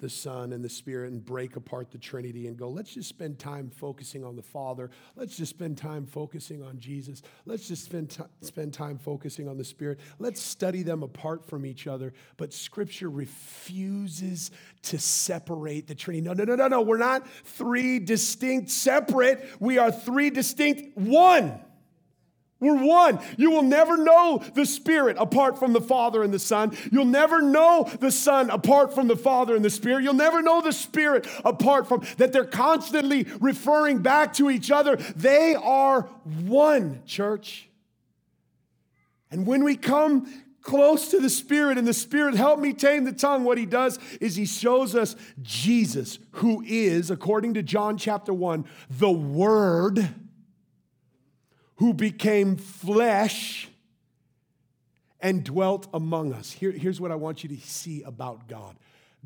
the 0.03 0.09
Son 0.09 0.51
and 0.51 0.63
the 0.63 0.69
Spirit 0.69 1.13
and 1.13 1.25
break 1.25 1.55
apart 1.55 1.89
the 1.89 1.97
Trinity 1.97 2.47
and 2.47 2.57
go, 2.57 2.69
let's 2.69 2.93
just 2.93 3.07
spend 3.07 3.39
time 3.39 3.69
focusing 3.69 4.23
on 4.25 4.35
the 4.35 4.41
Father. 4.41 4.91
Let's 5.15 5.37
just 5.37 5.49
spend 5.49 5.77
time 5.77 6.05
focusing 6.05 6.61
on 6.61 6.77
Jesus. 6.77 7.21
Let's 7.45 7.69
just 7.69 7.85
spend, 7.85 8.09
t- 8.09 8.23
spend 8.41 8.73
time 8.73 8.97
focusing 8.97 9.47
on 9.47 9.57
the 9.57 9.63
Spirit. 9.63 10.01
Let's 10.19 10.41
study 10.41 10.83
them 10.83 11.03
apart 11.03 11.45
from 11.45 11.65
each 11.65 11.87
other. 11.87 12.13
But 12.35 12.53
Scripture 12.53 13.09
refuses 13.09 14.51
to 14.83 14.99
separate 14.99 15.87
the 15.87 15.95
Trinity. 15.95 16.21
No, 16.21 16.33
no, 16.33 16.43
no, 16.43 16.55
no, 16.55 16.67
no. 16.67 16.81
We're 16.81 16.97
not 16.97 17.25
three 17.45 17.99
distinct 17.99 18.69
separate, 18.69 19.49
we 19.61 19.77
are 19.77 19.91
three 19.91 20.29
distinct 20.29 20.97
one. 20.97 21.61
We're 22.63 22.83
one. 22.83 23.19
You 23.37 23.51
will 23.51 23.63
never 23.63 23.97
know 23.97 24.43
the 24.55 24.65
Spirit 24.65 25.17
apart 25.19 25.59
from 25.59 25.73
the 25.73 25.81
Father 25.81 26.23
and 26.23 26.33
the 26.33 26.39
Son. 26.39 26.75
You'll 26.91 27.05
never 27.05 27.41
know 27.41 27.89
the 27.99 28.11
Son 28.11 28.49
apart 28.49 28.95
from 28.95 29.07
the 29.07 29.17
Father 29.17 29.55
and 29.55 29.63
the 29.63 29.69
Spirit. 29.69 30.03
You'll 30.03 30.13
never 30.13 30.41
know 30.41 30.61
the 30.61 30.71
Spirit 30.71 31.27
apart 31.43 31.87
from 31.87 32.03
that 32.17 32.31
they're 32.31 32.45
constantly 32.45 33.27
referring 33.39 33.99
back 33.99 34.33
to 34.33 34.49
each 34.49 34.71
other. 34.71 34.95
They 34.95 35.55
are 35.55 36.03
one, 36.23 37.01
church. 37.05 37.69
And 39.29 39.45
when 39.45 39.63
we 39.63 39.75
come 39.75 40.31
close 40.61 41.09
to 41.09 41.19
the 41.19 41.29
Spirit 41.29 41.77
and 41.77 41.87
the 41.87 41.93
Spirit 41.93 42.35
help 42.35 42.59
me 42.59 42.71
tame 42.71 43.03
the 43.03 43.11
tongue, 43.11 43.43
what 43.43 43.57
he 43.57 43.65
does 43.65 43.99
is 44.21 44.35
he 44.35 44.45
shows 44.45 44.95
us 44.95 45.15
Jesus, 45.41 46.19
who 46.33 46.63
is, 46.65 47.11
according 47.11 47.55
to 47.55 47.63
John 47.63 47.97
chapter 47.97 48.33
1, 48.33 48.65
the 48.89 49.11
Word 49.11 50.13
who 51.83 51.93
became 51.93 52.55
flesh 52.55 53.67
and 55.19 55.43
dwelt 55.43 55.85
among 55.93 56.31
us. 56.31 56.49
Here, 56.49 56.71
here's 56.71 57.01
what 57.01 57.11
I 57.11 57.15
want 57.15 57.43
you 57.43 57.49
to 57.49 57.57
see 57.57 58.03
about 58.03 58.47
God 58.47 58.77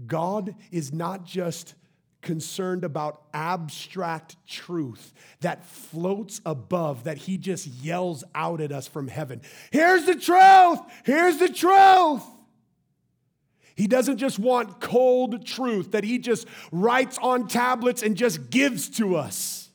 God 0.08 0.56
is 0.72 0.92
not 0.92 1.24
just 1.24 1.76
concerned 2.24 2.84
about 2.84 3.22
abstract 3.32 4.38
truth 4.48 5.14
that 5.42 5.66
floats 5.66 6.42
above, 6.48 7.04
that 7.04 7.20
he 7.20 7.38
just 7.38 7.68
yells 7.68 8.24
out 8.34 8.60
at 8.60 8.72
us 8.72 8.88
from 8.88 9.08
heaven. 9.08 9.44
Here's 9.70 10.08
the 10.08 10.16
truth! 10.16 10.80
Here's 11.04 11.38
the 11.38 11.50
truth! 11.50 12.24
He 13.76 13.86
doesn't 13.86 14.18
just 14.18 14.40
want 14.40 14.82
cold 14.82 15.46
truth 15.46 15.92
that 15.92 16.04
he 16.04 16.18
just 16.18 16.48
writes 16.72 17.20
on 17.20 17.48
tablets 17.48 18.02
and 18.02 18.18
just 18.18 18.50
gives 18.50 18.90
to 18.98 19.16
us 19.16 19.67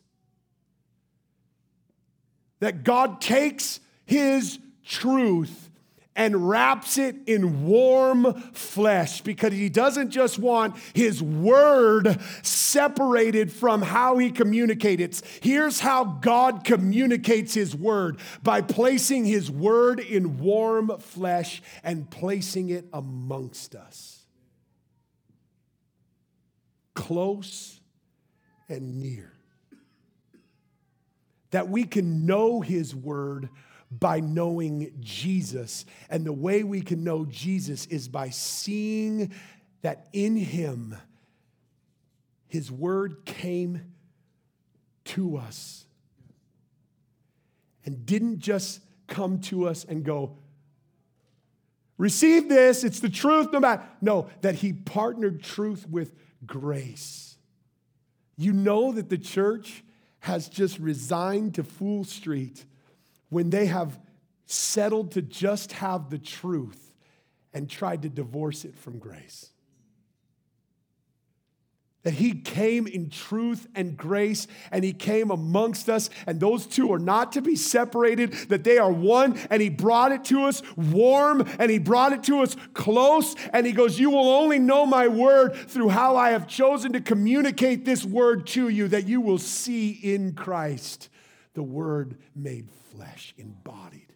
that 2.63 2.85
God 2.85 3.21
takes 3.21 3.81
his 4.05 4.61
truth 4.85 5.69
and 6.15 6.49
wraps 6.49 6.97
it 6.97 7.17
in 7.27 7.67
warm 7.67 8.33
flesh 8.53 9.21
because 9.23 9.53
he 9.53 9.69
doesn't 9.69 10.11
just 10.11 10.39
want 10.39 10.77
his 10.95 11.21
word 11.21 12.21
separated 12.43 13.51
from 13.51 13.83
how 13.83 14.17
he 14.19 14.31
communicates. 14.31 15.25
Here's 15.43 15.81
how 15.81 16.05
God 16.05 16.63
communicates 16.63 17.53
his 17.53 17.75
word 17.75 18.21
by 18.45 18.61
placing 18.61 19.25
his 19.25 19.51
word 19.51 19.99
in 19.99 20.39
warm 20.39 20.97
flesh 21.01 21.65
and 21.83 22.09
placing 22.09 22.69
it 22.69 22.87
amongst 22.93 23.75
us. 23.75 24.21
Close 26.95 27.81
and 28.69 29.01
near 29.01 29.33
that 31.53 31.69
we 31.69 31.85
can 31.85 32.27
know 32.27 32.61
His 32.61 32.95
Word 32.95 33.49
by 33.91 34.21
knowing 34.21 34.93
Jesus. 35.01 35.85
And 36.11 36.25
the 36.27 36.33
way 36.33 36.65
we 36.65 36.81
can 36.81 37.05
know 37.05 37.25
Jesus 37.27 37.87
is 37.87 38.09
by 38.09 38.31
seeing 38.31 39.33
that 39.83 40.09
in 40.13 40.35
Him, 40.37 40.97
His 42.49 42.73
Word 42.73 43.25
came 43.25 43.83
to 45.05 45.37
us 45.37 45.85
and 47.85 48.07
didn't 48.07 48.39
just 48.39 48.81
come 49.07 49.41
to 49.41 49.69
us 49.69 49.85
and 49.85 50.05
go, 50.05 50.39
receive 51.99 52.49
this, 52.49 52.83
it's 52.83 53.01
the 53.01 53.11
truth, 53.11 53.49
no 53.53 53.61
matter. 53.61 53.83
No, 54.01 54.31
that 54.41 54.57
He 54.57 54.73
partnered 54.73 55.43
truth 55.43 55.87
with 55.89 56.15
grace. 56.47 57.37
You 58.39 58.55
know 58.55 58.93
that 58.93 59.11
the 59.11 59.19
church 59.19 59.85
has 60.23 60.49
just 60.49 60.79
resigned 60.79 61.53
to 61.57 61.65
Fool 61.65 62.05
Street 62.05 62.65
when 63.29 63.51
they 63.51 63.67
have 63.67 63.99
settled 64.47 65.11
to 65.11 65.21
just 65.21 65.73
have 65.73 66.11
the 66.11 66.19
truth 66.19 66.95
and 67.53 67.69
tried 67.69 68.03
to 68.03 68.09
divorce 68.09 68.65
it 68.65 68.77
from 68.77 68.99
grace 69.01 69.51
that 72.03 72.15
he 72.15 72.33
came 72.33 72.87
in 72.87 73.11
truth 73.11 73.69
and 73.75 73.97
grace 73.97 74.47
and 74.71 74.85
he 74.85 74.93
came 74.93 75.31
amongst 75.31 75.89
us. 75.89 76.11
And 76.27 76.41
those 76.41 76.67
two 76.67 76.93
are 76.93 76.99
not 76.99 77.33
to 77.33 77.43
be 77.43 77.57
separated 77.57 78.33
that 78.49 78.65
they 78.65 78.79
are 78.79 78.93
one. 78.93 79.39
And 79.51 79.63
he 79.63 79.69
brought 79.69 80.13
it 80.13 80.25
to 80.27 80.43
us 80.45 80.63
warm 80.77 81.47
and 81.59 81.71
he 81.71 81.79
brought 81.79 82.13
it 82.13 82.25
to 82.25 82.41
us 82.41 82.57
close. 82.75 83.37
And 83.53 83.67
he 83.67 83.73
goes 83.73 84.01
you 84.01 84.11
will 84.11 84.29
only 84.29 84.59
know 84.59 84.87
my 84.87 85.07
word 85.09 85.55
through 85.55 85.89
how 85.89 86.17
i 86.17 86.31
have 86.31 86.47
chosen 86.47 86.93
to 86.93 87.01
communicate 87.01 87.85
this 87.85 88.05
word 88.05 88.47
to 88.47 88.69
you 88.69 88.89
that 88.89 89.07
you 89.07 89.21
will 89.21 89.39
see 89.39 89.91
in 89.91 90.33
christ 90.35 91.09
the 91.55 91.63
word 91.63 92.19
made 92.35 92.69
flesh 92.91 93.35
embodied. 93.37 94.13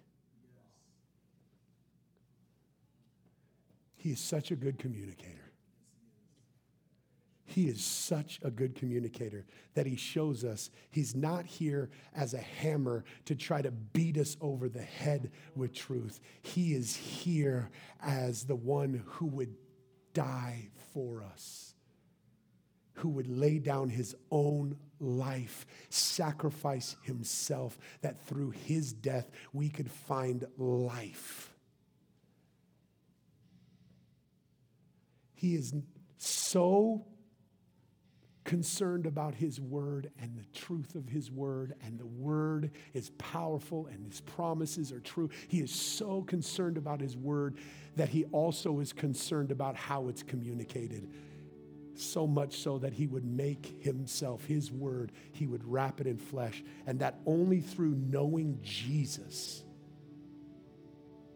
He 3.96 4.10
is 4.10 4.20
such 4.20 4.50
a 4.50 4.56
good 4.56 4.78
communicator 4.78 5.45
he 7.46 7.68
is 7.68 7.82
such 7.82 8.40
a 8.42 8.50
good 8.50 8.74
communicator 8.74 9.46
that 9.74 9.86
he 9.86 9.96
shows 9.96 10.44
us 10.44 10.70
he's 10.90 11.14
not 11.14 11.46
here 11.46 11.90
as 12.14 12.34
a 12.34 12.38
hammer 12.38 13.04
to 13.24 13.36
try 13.36 13.62
to 13.62 13.70
beat 13.70 14.18
us 14.18 14.36
over 14.40 14.68
the 14.68 14.82
head 14.82 15.30
with 15.54 15.72
truth. 15.72 16.20
He 16.42 16.74
is 16.74 16.96
here 16.96 17.70
as 18.02 18.44
the 18.44 18.56
one 18.56 19.04
who 19.06 19.26
would 19.26 19.54
die 20.12 20.68
for 20.92 21.22
us, 21.22 21.74
who 22.94 23.10
would 23.10 23.28
lay 23.28 23.60
down 23.60 23.90
his 23.90 24.16
own 24.32 24.76
life, 24.98 25.66
sacrifice 25.88 26.96
himself, 27.02 27.78
that 28.00 28.26
through 28.26 28.50
his 28.50 28.92
death 28.92 29.30
we 29.52 29.68
could 29.68 29.90
find 29.90 30.44
life. 30.58 31.52
He 35.34 35.54
is 35.54 35.72
so 36.18 37.04
concerned 38.46 39.06
about 39.06 39.34
his 39.34 39.60
word 39.60 40.08
and 40.22 40.38
the 40.38 40.58
truth 40.58 40.94
of 40.94 41.08
his 41.08 41.30
word, 41.30 41.74
and 41.84 41.98
the 41.98 42.06
word 42.06 42.70
is 42.94 43.10
powerful 43.18 43.88
and 43.88 44.06
his 44.06 44.20
promises 44.22 44.92
are 44.92 45.00
true. 45.00 45.28
He 45.48 45.58
is 45.58 45.70
so 45.70 46.22
concerned 46.22 46.78
about 46.78 47.00
his 47.00 47.16
word 47.16 47.56
that 47.96 48.08
he 48.08 48.24
also 48.26 48.78
is 48.78 48.92
concerned 48.92 49.50
about 49.50 49.74
how 49.74 50.08
it's 50.08 50.22
communicated. 50.22 51.10
So 51.94 52.26
much 52.26 52.58
so 52.58 52.78
that 52.78 52.92
he 52.92 53.06
would 53.08 53.24
make 53.24 53.82
himself, 53.82 54.44
his 54.44 54.70
word, 54.70 55.12
he 55.32 55.46
would 55.46 55.64
wrap 55.64 56.00
it 56.00 56.06
in 56.06 56.16
flesh, 56.16 56.62
and 56.86 57.00
that 57.00 57.18
only 57.26 57.60
through 57.60 57.96
knowing 57.96 58.60
Jesus 58.62 59.64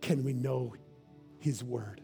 can 0.00 0.22
we 0.22 0.32
know 0.32 0.74
his 1.38 1.64
word. 1.64 2.02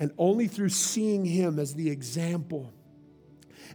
And 0.00 0.10
only 0.18 0.48
through 0.48 0.70
seeing 0.70 1.24
him 1.24 1.58
as 1.58 1.74
the 1.74 1.90
example, 1.90 2.72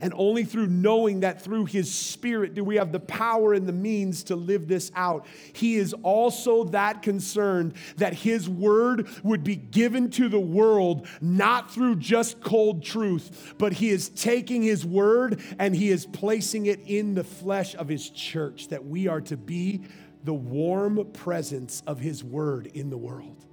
and 0.01 0.13
only 0.15 0.43
through 0.43 0.67
knowing 0.67 1.21
that 1.21 1.41
through 1.41 1.65
his 1.65 1.93
spirit 1.93 2.53
do 2.53 2.63
we 2.63 2.75
have 2.75 2.91
the 2.91 2.99
power 2.99 3.53
and 3.53 3.67
the 3.67 3.73
means 3.73 4.23
to 4.23 4.35
live 4.35 4.67
this 4.67 4.91
out. 4.95 5.25
He 5.53 5.75
is 5.75 5.93
also 6.03 6.65
that 6.65 7.01
concerned 7.01 7.75
that 7.97 8.13
his 8.13 8.49
word 8.49 9.07
would 9.23 9.43
be 9.43 9.55
given 9.55 10.09
to 10.11 10.27
the 10.27 10.39
world, 10.39 11.07
not 11.21 11.71
through 11.71 11.97
just 11.97 12.41
cold 12.41 12.83
truth, 12.83 13.53
but 13.57 13.73
he 13.73 13.89
is 13.89 14.09
taking 14.09 14.61
his 14.61 14.85
word 14.85 15.41
and 15.59 15.75
he 15.75 15.89
is 15.89 16.05
placing 16.05 16.65
it 16.65 16.81
in 16.85 17.13
the 17.13 17.23
flesh 17.23 17.75
of 17.75 17.87
his 17.87 18.09
church, 18.09 18.69
that 18.69 18.85
we 18.85 19.07
are 19.07 19.21
to 19.21 19.37
be 19.37 19.83
the 20.23 20.33
warm 20.33 21.05
presence 21.13 21.83
of 21.85 21.99
his 21.99 22.23
word 22.23 22.67
in 22.73 22.89
the 22.89 22.97
world 22.97 23.44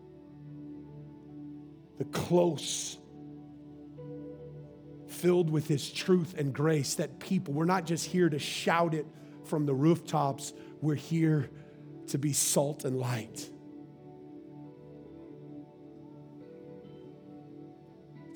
the 2.03 2.19
close, 2.19 2.99
filled 5.07 5.51
with 5.51 5.69
His 5.69 5.89
truth 5.89 6.35
and 6.37 6.53
grace, 6.53 6.97
that 6.97 7.21
people, 7.21 7.55
we're 7.55 7.65
not 7.65 7.87
just 7.87 8.07
here 8.07 8.29
to 8.29 8.41
shout 8.41 8.93
it 8.93 9.07
from 9.45 9.67
the 9.67 9.75
rooftops, 9.75 10.53
we're 10.81 10.97
here 10.97 11.49
to 12.09 12.19
be 12.19 12.33
salt 12.33 12.85
and 12.85 12.99
light. 12.99 13.49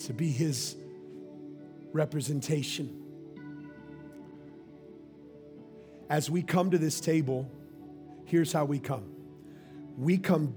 To 0.05 0.13
be 0.13 0.31
His 0.31 0.77
representation. 1.93 3.03
As 6.09 6.31
we 6.31 6.43
come 6.43 6.71
to 6.71 6.79
this 6.79 7.01
table, 7.01 7.51
here's 8.27 8.53
how 8.53 8.65
we 8.65 8.79
come 8.79 9.13
we 9.97 10.19
come 10.19 10.55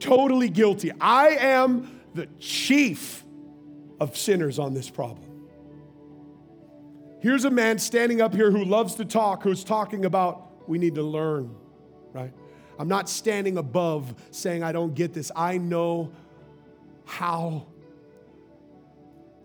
totally 0.00 0.48
guilty. 0.48 0.90
I 1.00 1.36
am 1.36 2.00
the 2.14 2.26
chief 2.38 3.24
of 4.00 4.16
sinners 4.16 4.58
on 4.58 4.74
this 4.74 4.90
problem. 4.90 5.26
Here's 7.20 7.44
a 7.44 7.50
man 7.50 7.78
standing 7.78 8.22
up 8.22 8.34
here 8.34 8.50
who 8.50 8.64
loves 8.64 8.94
to 8.96 9.04
talk, 9.04 9.42
who's 9.42 9.62
talking 9.62 10.06
about 10.06 10.68
we 10.68 10.78
need 10.78 10.94
to 10.94 11.02
learn, 11.02 11.54
right? 12.12 12.32
I'm 12.78 12.88
not 12.88 13.10
standing 13.10 13.58
above 13.58 14.14
saying 14.30 14.62
I 14.62 14.72
don't 14.72 14.94
get 14.94 15.12
this. 15.12 15.30
I 15.36 15.58
know 15.58 16.12
how 17.04 17.66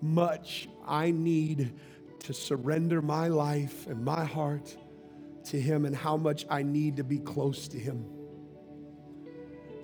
much 0.02 0.70
I 0.88 1.12
need 1.12 1.74
to 2.20 2.34
surrender 2.34 3.02
my 3.02 3.28
life 3.28 3.88
and 3.88 4.06
my 4.06 4.24
heart 4.24 4.78
to 5.46 5.60
Him 5.60 5.86
and 5.86 5.96
how 5.96 6.16
much 6.16 6.46
I 6.50 6.64
need 6.64 6.96
to 6.98 7.04
be 7.04 7.20
close 7.20 7.68
to 7.70 7.78
Him. 7.78 8.06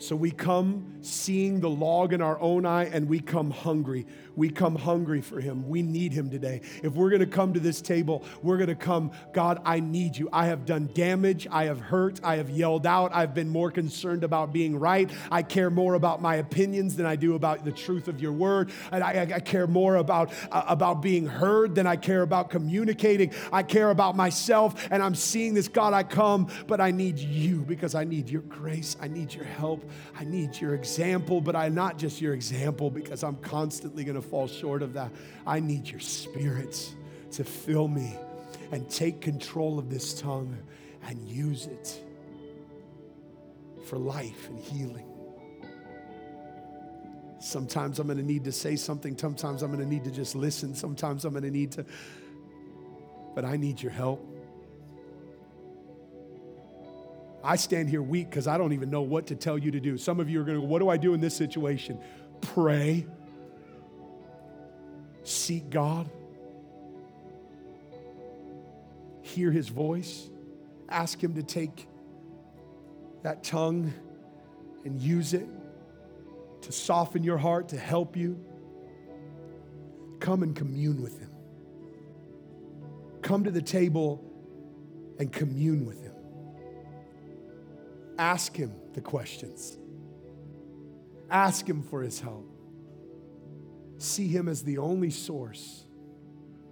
So 0.01 0.15
we 0.15 0.31
come 0.31 0.97
seeing 1.01 1.59
the 1.59 1.69
log 1.69 2.11
in 2.11 2.23
our 2.23 2.39
own 2.41 2.65
eye 2.65 2.85
and 2.85 3.07
we 3.07 3.19
come 3.19 3.51
hungry. 3.51 4.07
We 4.35 4.49
come 4.49 4.75
hungry 4.75 5.21
for 5.21 5.39
him. 5.39 5.69
We 5.69 5.83
need 5.83 6.11
him 6.11 6.31
today. 6.31 6.61
If 6.81 6.93
we're 6.93 7.09
going 7.11 7.19
to 7.19 7.27
come 7.27 7.53
to 7.53 7.59
this 7.59 7.81
table, 7.81 8.23
we're 8.41 8.57
going 8.57 8.69
to 8.69 8.75
come, 8.75 9.11
God, 9.31 9.61
I 9.63 9.79
need 9.79 10.17
you. 10.17 10.27
I 10.33 10.47
have 10.47 10.65
done 10.65 10.89
damage. 10.95 11.47
I 11.51 11.65
have 11.65 11.79
hurt. 11.79 12.19
I 12.23 12.37
have 12.37 12.49
yelled 12.49 12.87
out. 12.87 13.13
I've 13.13 13.35
been 13.35 13.49
more 13.49 13.69
concerned 13.69 14.23
about 14.23 14.51
being 14.51 14.79
right. 14.79 15.11
I 15.31 15.43
care 15.43 15.69
more 15.69 15.93
about 15.93 16.19
my 16.19 16.37
opinions 16.37 16.95
than 16.95 17.05
I 17.05 17.15
do 17.15 17.35
about 17.35 17.63
the 17.63 17.71
truth 17.71 18.07
of 18.07 18.19
your 18.19 18.31
word. 18.31 18.71
And 18.91 19.03
I, 19.03 19.27
I 19.35 19.39
care 19.39 19.67
more 19.67 19.97
about, 19.97 20.31
uh, 20.51 20.63
about 20.67 21.03
being 21.03 21.27
heard 21.27 21.75
than 21.75 21.85
I 21.85 21.95
care 21.95 22.23
about 22.23 22.49
communicating. 22.49 23.33
I 23.53 23.61
care 23.61 23.91
about 23.91 24.15
myself. 24.15 24.87
And 24.89 25.03
I'm 25.03 25.13
seeing 25.13 25.53
this, 25.53 25.67
God, 25.67 25.93
I 25.93 26.01
come, 26.01 26.47
but 26.65 26.81
I 26.81 26.89
need 26.89 27.19
you 27.19 27.61
because 27.61 27.93
I 27.93 28.03
need 28.03 28.29
your 28.29 28.41
grace. 28.41 28.97
I 28.99 29.07
need 29.07 29.31
your 29.31 29.45
help. 29.45 29.90
I 30.19 30.23
need 30.23 30.59
your 30.59 30.75
example, 30.75 31.41
but 31.41 31.55
I'm 31.55 31.75
not 31.75 31.97
just 31.97 32.21
your 32.21 32.33
example 32.33 32.89
because 32.89 33.23
I'm 33.23 33.37
constantly 33.37 34.03
going 34.03 34.15
to 34.15 34.21
fall 34.21 34.47
short 34.47 34.81
of 34.81 34.93
that. 34.93 35.11
I 35.45 35.59
need 35.59 35.87
your 35.87 35.99
spirits 35.99 36.93
to 37.31 37.43
fill 37.43 37.87
me 37.87 38.15
and 38.71 38.89
take 38.89 39.21
control 39.21 39.79
of 39.79 39.89
this 39.89 40.19
tongue 40.19 40.57
and 41.07 41.19
use 41.27 41.65
it 41.65 42.01
for 43.85 43.97
life 43.97 44.47
and 44.49 44.59
healing. 44.59 45.07
Sometimes 47.39 47.99
I'm 47.99 48.07
going 48.07 48.19
to 48.19 48.23
need 48.23 48.43
to 48.43 48.51
say 48.51 48.75
something. 48.75 49.17
Sometimes 49.17 49.63
I'm 49.63 49.71
going 49.71 49.83
to 49.83 49.89
need 49.89 50.03
to 50.03 50.11
just 50.11 50.35
listen. 50.35 50.75
Sometimes 50.75 51.25
I'm 51.25 51.33
going 51.33 51.43
to 51.43 51.51
need 51.51 51.71
to, 51.73 51.85
but 53.33 53.43
I 53.43 53.57
need 53.57 53.81
your 53.81 53.91
help. 53.91 54.30
I 57.43 57.55
stand 57.55 57.89
here 57.89 58.01
weak 58.01 58.29
because 58.29 58.47
I 58.47 58.57
don't 58.57 58.73
even 58.73 58.89
know 58.89 59.01
what 59.01 59.27
to 59.27 59.35
tell 59.35 59.57
you 59.57 59.71
to 59.71 59.79
do. 59.79 59.97
Some 59.97 60.19
of 60.19 60.29
you 60.29 60.41
are 60.41 60.43
going 60.43 60.57
to 60.57 60.61
go, 60.61 60.67
What 60.67 60.79
do 60.79 60.89
I 60.89 60.97
do 60.97 61.13
in 61.13 61.21
this 61.21 61.35
situation? 61.35 61.99
Pray, 62.41 63.05
seek 65.23 65.69
God, 65.69 66.09
hear 69.21 69.51
His 69.51 69.69
voice, 69.69 70.29
ask 70.89 71.21
Him 71.23 71.35
to 71.35 71.43
take 71.43 71.87
that 73.23 73.43
tongue 73.43 73.93
and 74.83 74.99
use 75.01 75.33
it 75.33 75.47
to 76.61 76.71
soften 76.71 77.23
your 77.23 77.37
heart, 77.37 77.69
to 77.69 77.77
help 77.77 78.15
you. 78.15 78.39
Come 80.19 80.43
and 80.43 80.55
commune 80.55 81.01
with 81.01 81.19
Him. 81.19 81.31
Come 83.21 83.43
to 83.43 83.51
the 83.51 83.61
table 83.61 84.23
and 85.19 85.31
commune 85.31 85.85
with 85.85 86.01
Him. 86.01 86.10
Ask 88.21 88.55
Him 88.55 88.71
the 88.93 89.01
questions, 89.01 89.79
ask 91.31 91.67
Him 91.67 91.81
for 91.81 92.03
His 92.03 92.19
help. 92.19 92.47
See 93.97 94.27
Him 94.27 94.47
as 94.47 94.61
the 94.61 94.77
only 94.77 95.09
source 95.09 95.85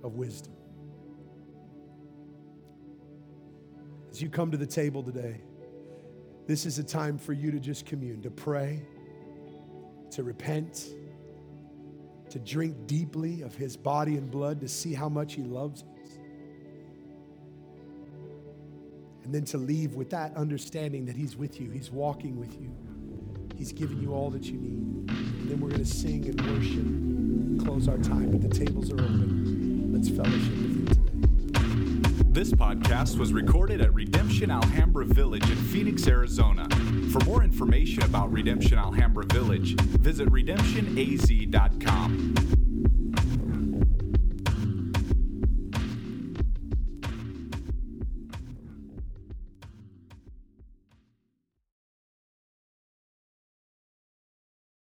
of 0.04 0.14
wisdom. 0.14 0.54
As 4.12 4.22
you 4.22 4.30
come 4.30 4.52
to 4.52 4.58
the 4.58 4.68
table 4.68 5.02
today, 5.02 5.42
this 6.46 6.68
is 6.68 6.78
a 6.78 6.84
time 6.84 7.18
for 7.18 7.34
you 7.34 7.50
to 7.50 7.60
just 7.60 7.88
commune, 7.88 8.22
to 8.22 8.30
pray, 8.30 8.86
to 10.12 10.22
repent, 10.22 10.90
to 12.30 12.38
drink 12.38 12.76
deeply 12.86 13.42
of 13.42 13.56
His 13.56 13.76
body 13.76 14.18
and 14.18 14.30
blood, 14.30 14.62
to 14.62 14.68
see 14.68 14.94
how 14.94 15.10
much 15.10 15.34
He 15.34 15.42
loves 15.42 15.84
And 19.30 19.36
then 19.36 19.46
to 19.46 19.60
leave 19.60 19.94
with 19.94 20.10
that 20.10 20.36
understanding 20.36 21.06
that 21.06 21.16
He's 21.16 21.38
with 21.38 21.62
you, 21.62 21.70
He's 21.70 21.92
walking 21.92 22.40
with 22.40 22.60
you, 22.60 22.76
He's 23.56 23.72
giving 23.72 24.02
you 24.02 24.12
all 24.12 24.32
that 24.32 24.46
you 24.46 24.58
need. 24.58 25.12
And 25.12 25.48
then 25.48 25.60
we're 25.60 25.70
going 25.70 25.84
to 25.84 25.88
sing 25.88 26.26
and 26.26 26.42
worship, 26.50 26.84
close 27.64 27.88
our 27.88 28.00
time, 28.00 28.32
but 28.32 28.42
the 28.42 28.50
tables 28.50 28.90
are 28.90 28.96
open. 28.96 29.92
Let's 29.94 30.10
fellowship 30.10 30.34
with 30.34 30.80
you 30.80 30.88
today. 30.88 31.04
This 32.32 32.52
podcast 32.54 33.20
was 33.20 33.32
recorded 33.32 33.82
at 33.82 33.94
Redemption 33.94 34.50
Alhambra 34.50 35.06
Village 35.06 35.48
in 35.48 35.58
Phoenix, 35.58 36.08
Arizona. 36.08 36.68
For 37.12 37.24
more 37.24 37.44
information 37.44 38.02
about 38.02 38.34
Redemption 38.34 38.80
Alhambra 38.80 39.26
Village, 39.26 39.80
visit 39.80 40.28
redemptionaz.com. 40.30 42.59